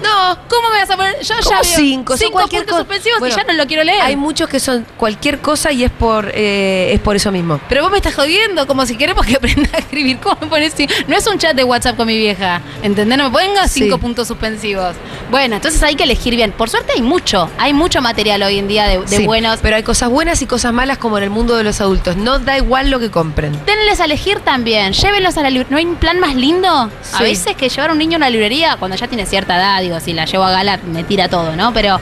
No, 0.04 0.38
¿Cómo 0.48 0.70
me 0.70 0.78
vas 0.80 0.90
a 0.90 0.96
poner? 0.98 1.20
Yo 1.22 1.36
¿Cómo 1.44 1.50
ya 1.50 1.62
veo 1.62 1.76
cinco? 1.76 2.18
Cinco 2.18 2.32
cualquier 2.34 2.64
puntos 2.64 2.78
suspensivos 2.80 3.20
Bueno, 3.20 3.34
y 3.36 3.38
ya 3.38 3.44
no 3.46 3.54
lo 3.54 3.66
quiero 3.68 3.84
leer. 3.84 4.02
hay 4.02 4.16
muchos 4.16 4.48
que 4.50 4.60
son 4.60 4.86
cualquier 4.98 5.40
cosa 5.40 5.72
y 5.72 5.84
es 5.84 5.92
por, 5.92 6.32
eh, 6.34 6.92
es 6.94 7.00
por 7.00 7.16
eso 7.16 7.32
mismo. 7.32 7.60
Pero 7.70 7.82
vos 7.84 7.92
me 7.92 7.98
estás 7.98 8.16
jodiendo, 8.16 8.68
como 8.68 8.86
si 8.86 8.96
queremos 8.98 9.26
que 9.26 9.36
aprenda 9.38 9.70
a 9.74 9.78
escribir. 9.80 10.20
¿Cómo 10.20 10.38
me 10.42 10.48
pones? 10.48 10.74
así? 10.74 10.88
No 11.08 11.16
es 11.18 11.26
un 11.28 11.38
chat 11.38 11.56
de 11.56 11.64
WhatsApp 11.64 11.96
con 11.98 12.08
mi 12.08 12.18
vieja. 12.18 12.62
¿Entendés? 12.84 13.18
No 13.18 13.30
me 13.30 13.38
pongas 13.40 13.72
Sí. 13.72 13.82
cinco 13.84 13.98
puntos 13.98 14.28
suspensivos. 14.28 14.96
Bueno, 15.32 15.56
entonces 15.56 15.82
hay 15.84 15.96
que 15.96 16.04
elegir 16.04 16.36
bien. 16.36 16.52
Por 16.52 16.70
suerte 16.70 16.94
hay 16.96 17.02
mucho. 17.02 17.50
Hay 17.58 17.74
mucho 17.74 18.02
material 18.02 18.44
hoy 18.44 18.60
en 18.60 18.68
día 18.68 18.86
de, 18.88 19.00
de 19.00 19.08
Sí, 19.08 19.26
buenos. 19.26 19.60
Pero 19.62 19.76
hay 19.76 19.84
cosas 19.84 20.10
buenas 20.10 20.42
y 20.42 20.46
cosas 20.48 20.74
malas 20.74 20.98
como 20.98 21.18
en 21.18 21.24
el 21.26 21.30
mundo 21.30 21.56
de 21.58 21.64
los 21.64 21.82
adultos. 21.82 22.16
No 22.18 22.40
da 22.40 22.58
igual 22.58 22.90
lo 22.90 23.00
que 23.00 23.10
compren. 23.12 23.52
Denles 23.66 24.00
a 24.00 24.06
elegir 24.06 24.40
también. 24.42 24.94
Llévenlos 24.94 25.38
a 25.38 25.42
la 25.42 25.50
librería. 25.50 25.72
¿No 25.72 25.78
hay 25.78 25.86
un 25.86 25.96
plan 25.96 26.20
más 26.20 26.36
lindo? 26.36 26.68
A 27.14 27.22
veces 27.24 27.56
que 27.56 27.68
llevar 27.70 27.90
a 27.90 27.94
un 27.94 28.00
niño 28.00 28.16
a 28.16 28.18
una 28.18 28.30
librería, 28.30 28.78
cuando 28.78 28.96
ya 28.98 29.08
tiene 29.08 29.26
cierta 29.26 29.58
edad, 29.58 29.82
digo, 29.88 30.00
si 30.00 30.14
la 30.14 30.26
llevo 30.26 30.44
a 30.44 30.52
gala, 30.52 30.80
me 30.86 31.04
tira 31.04 31.28
todo, 31.30 31.56
¿no? 31.56 31.74
Pero 31.74 32.00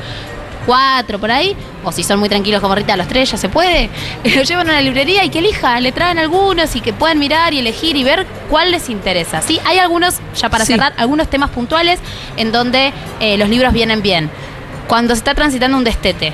cuatro 0.65 1.19
por 1.19 1.29
ahí, 1.31 1.55
o 1.83 1.91
si 1.91 2.01
son 2.03 2.19
muy 2.19 2.27
tranquilos 2.27 2.59
como 2.59 2.73
Rita, 2.73 2.97
los 2.97 3.07
tres 3.07 3.29
ya 3.31 3.37
se 3.37 3.49
puede, 3.49 3.89
lo 4.35 4.41
llevan 4.41 4.69
a 4.69 4.73
la 4.73 4.81
librería 4.81 5.23
y 5.23 5.29
que 5.29 5.39
elija, 5.39 5.79
le 5.79 5.91
traen 5.91 6.17
algunos 6.17 6.75
y 6.75 6.81
que 6.81 6.91
puedan 6.91 7.19
mirar 7.19 7.53
y 7.53 7.59
elegir 7.59 7.95
y 7.95 8.03
ver 8.03 8.25
cuál 8.49 8.71
les 8.71 8.89
interesa. 8.89 9.41
Sí, 9.41 9.59
hay 9.65 9.77
algunos, 9.77 10.15
ya 10.35 10.49
para 10.49 10.65
Sí. 10.65 10.73
cerrar, 10.73 10.93
algunos 10.97 11.27
temas 11.29 11.51
puntuales 11.51 11.99
en 12.37 12.51
donde 12.51 12.93
eh, 13.19 13.37
los 13.37 13.47
libros 13.49 13.73
vienen 13.73 14.01
bien. 14.01 14.29
Cuando 14.87 15.13
se 15.15 15.19
está 15.19 15.33
transitando 15.35 15.77
un 15.77 15.83
destete. 15.83 16.33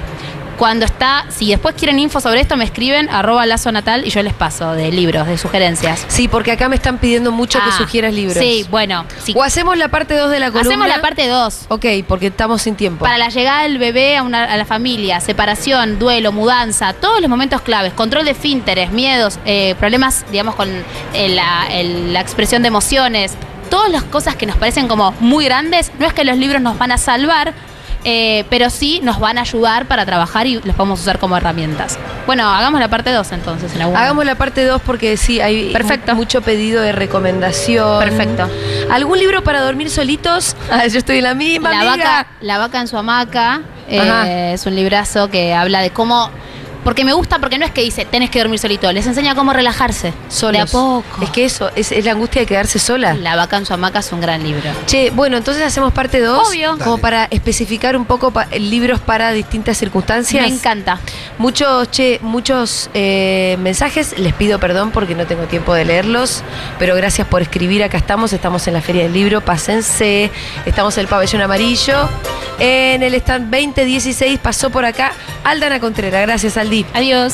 Cuando 0.62 0.86
está, 0.86 1.26
si 1.30 1.50
después 1.50 1.74
quieren 1.74 1.98
info 1.98 2.22
sobre 2.22 2.40
esto, 2.40 2.56
me 2.56 2.66
escriben 2.66 3.10
arroba 3.10 3.48
lazo 3.48 3.72
natal 3.72 4.06
y 4.06 4.12
yo 4.12 4.22
les 4.22 4.34
paso 4.36 4.74
de 4.74 4.92
libros, 4.92 5.26
de 5.26 5.36
sugerencias. 5.40 6.06
Sí, 6.08 6.28
porque 6.28 6.52
acá 6.52 6.70
me 6.70 6.76
están 6.76 7.00
pidiendo 7.00 7.32
mucho 7.32 7.58
que 7.58 7.66
Ah, 7.72 7.78
sugieras 7.80 8.14
libros. 8.14 8.38
Sí, 8.38 8.64
bueno. 8.70 9.06
O 9.34 9.42
hacemos 9.42 9.76
la 9.76 9.88
parte 9.88 10.16
2 10.16 10.30
de 10.30 10.40
la 10.40 10.52
columna. 10.52 10.70
hacemos 10.70 10.88
la 10.88 11.02
parte 11.02 11.28
2. 11.28 11.66
Ok, 11.70 11.86
porque 12.08 12.28
estamos 12.28 12.62
sin 12.62 12.76
tiempo. 12.76 13.04
Para 13.04 13.18
la 13.18 13.30
llegada 13.30 13.64
del 13.64 13.80
bebé 13.80 14.18
a, 14.18 14.22
una- 14.22 14.44
a 14.44 14.56
la 14.56 14.66
familia, 14.66 15.20
separación, 15.20 15.98
duelo, 15.98 16.32
mudanza, 16.32 16.94
todos 16.94 17.22
los 17.22 17.30
momentos 17.32 17.62
claves, 17.62 17.94
control 17.94 18.26
de 18.26 18.36
finteres, 18.36 18.92
miedos, 18.92 19.40
eh, 19.46 19.74
problemas, 19.80 20.26
digamos, 20.32 20.54
con 20.54 20.70
eh, 21.16 21.30
la, 21.30 21.70
el- 21.72 22.14
la 22.14 22.22
expresión 22.22 22.62
de 22.62 22.68
emociones, 22.68 23.34
todas 23.72 23.90
las 23.90 24.04
cosas 24.04 24.36
que 24.36 24.46
nos 24.46 24.58
parecen 24.58 24.88
como 24.88 25.12
muy 25.22 25.44
grandes, 25.46 25.92
no 25.98 26.06
es 26.06 26.14
que 26.14 26.24
los 26.24 26.38
libros 26.38 26.62
nos 26.62 26.78
van 26.78 26.92
a 26.92 27.00
salvar, 27.00 27.56
eh, 28.04 28.46
pero 28.50 28.70
sí 28.70 29.00
nos 29.04 29.20
van 29.20 29.38
a 29.38 29.42
ayudar 29.42 29.86
para 29.88 30.06
trabajar 30.06 30.48
y 30.48 30.56
los 30.64 30.76
podemos 30.76 31.00
usar 31.02 31.20
como 31.20 31.38
herramientas. 31.38 31.98
Bueno, 32.26 32.50
hagamos 32.50 32.80
la 32.80 32.88
parte 32.88 33.12
2 33.12 33.32
entonces. 33.32 33.74
En 33.76 33.82
algún 33.82 33.98
Hagamos 33.98 34.26
la 34.26 34.36
parte 34.36 34.66
2 34.66 34.82
porque 34.86 35.18
sí, 35.18 35.40
hay 35.42 35.72
Perfecto. 35.72 36.14
mu- 36.14 36.20
mucho 36.22 36.42
pedido 36.42 36.82
de 36.82 36.92
recomendación. 36.92 38.00
Perfecto. 38.00 38.50
¿Algún 38.92 39.20
libro 39.20 39.44
para 39.44 39.62
dormir 39.62 39.90
solitos? 39.90 40.56
Ah, 40.72 40.88
yo 40.88 41.00
estoy 41.00 41.18
en 41.18 41.24
la 41.24 41.34
misma, 41.36 41.70
La 41.72 41.80
amiga. 41.92 42.06
vaca, 42.08 42.28
la 42.42 42.58
vaca 42.58 42.80
en 42.80 42.88
su 42.88 42.98
hamaca 42.98 43.62
eh, 43.90 44.52
es 44.54 44.66
un 44.66 44.76
librazo 44.76 45.30
que 45.30 45.54
habla 45.54 45.82
de 45.82 45.90
cómo. 45.92 46.30
Porque 46.84 47.06
me 47.06 47.14
gusta, 47.14 47.40
porque 47.40 47.58
no 47.58 47.66
es 47.66 47.72
que 47.72 47.82
dice 47.82 48.06
tenés 48.06 48.30
que 48.30 48.40
dormir 48.40 48.58
solito, 48.60 48.92
les 48.92 49.06
enseña 49.06 49.36
cómo 49.36 49.54
relajarse. 49.54 50.14
Solos. 50.30 50.54
De 50.54 50.60
a 50.62 50.66
poco. 50.66 51.22
Es 51.22 51.30
que 51.30 51.46
eso, 51.46 51.70
es, 51.76 51.92
es 51.92 52.04
la 52.06 52.12
angustia 52.14 52.42
de 52.42 52.46
quedarse 52.48 52.80
sola. 52.80 53.14
La 53.14 53.36
vaca 53.36 53.58
en 53.58 53.66
su 53.66 53.74
hamaca 53.74 54.00
es 54.00 54.12
un 54.12 54.22
gran 54.22 54.42
libro. 54.44 54.70
Che, 54.88 55.12
bueno, 55.12 55.38
entonces 55.38 55.64
hacemos 55.64 55.94
parte 55.94 56.20
2. 56.20 56.50
Obvio. 56.50 56.78
Como 56.80 56.98
para 56.98 57.26
especificar 57.26 57.96
un 57.96 58.06
poco 58.06 58.32
pa- 58.32 58.48
libros 58.58 59.00
para 59.00 59.32
distintas 59.32 59.78
circunstancias. 59.78 60.48
Me 60.48 60.54
encanta. 60.54 61.00
Muchos, 61.38 61.90
che, 61.92 62.20
muchos 62.24 62.90
eh, 62.94 63.58
mensajes. 63.62 64.18
Les 64.18 64.34
pido 64.34 64.60
perdón 64.60 64.92
porque 64.92 65.14
no 65.16 65.26
tengo 65.28 65.44
tiempo 65.44 65.74
de 65.74 65.86
leerlos. 65.86 66.42
Pero 66.80 66.96
gracias 66.96 67.28
por 67.28 67.42
escribir. 67.42 67.84
Acá 67.84 67.98
estamos. 67.98 68.34
Estamos 68.34 68.68
en 68.68 68.74
la 68.74 68.82
Feria 68.82 69.04
del 69.04 69.14
Libro. 69.14 69.42
Pásense. 69.42 70.32
Estamos 70.66 70.98
en 70.98 71.02
el 71.02 71.08
pabellón 71.08 71.42
amarillo. 71.42 72.10
En 72.60 73.02
el 73.04 73.14
stand 73.16 73.50
2016 73.52 74.40
pasó 74.40 74.70
por 74.70 74.86
acá 74.86 75.14
Aldana 75.44 75.80
Contreras. 75.80 76.22
Gracias, 76.22 76.58
Aldi. 76.72 76.86
Adiós. 76.94 77.34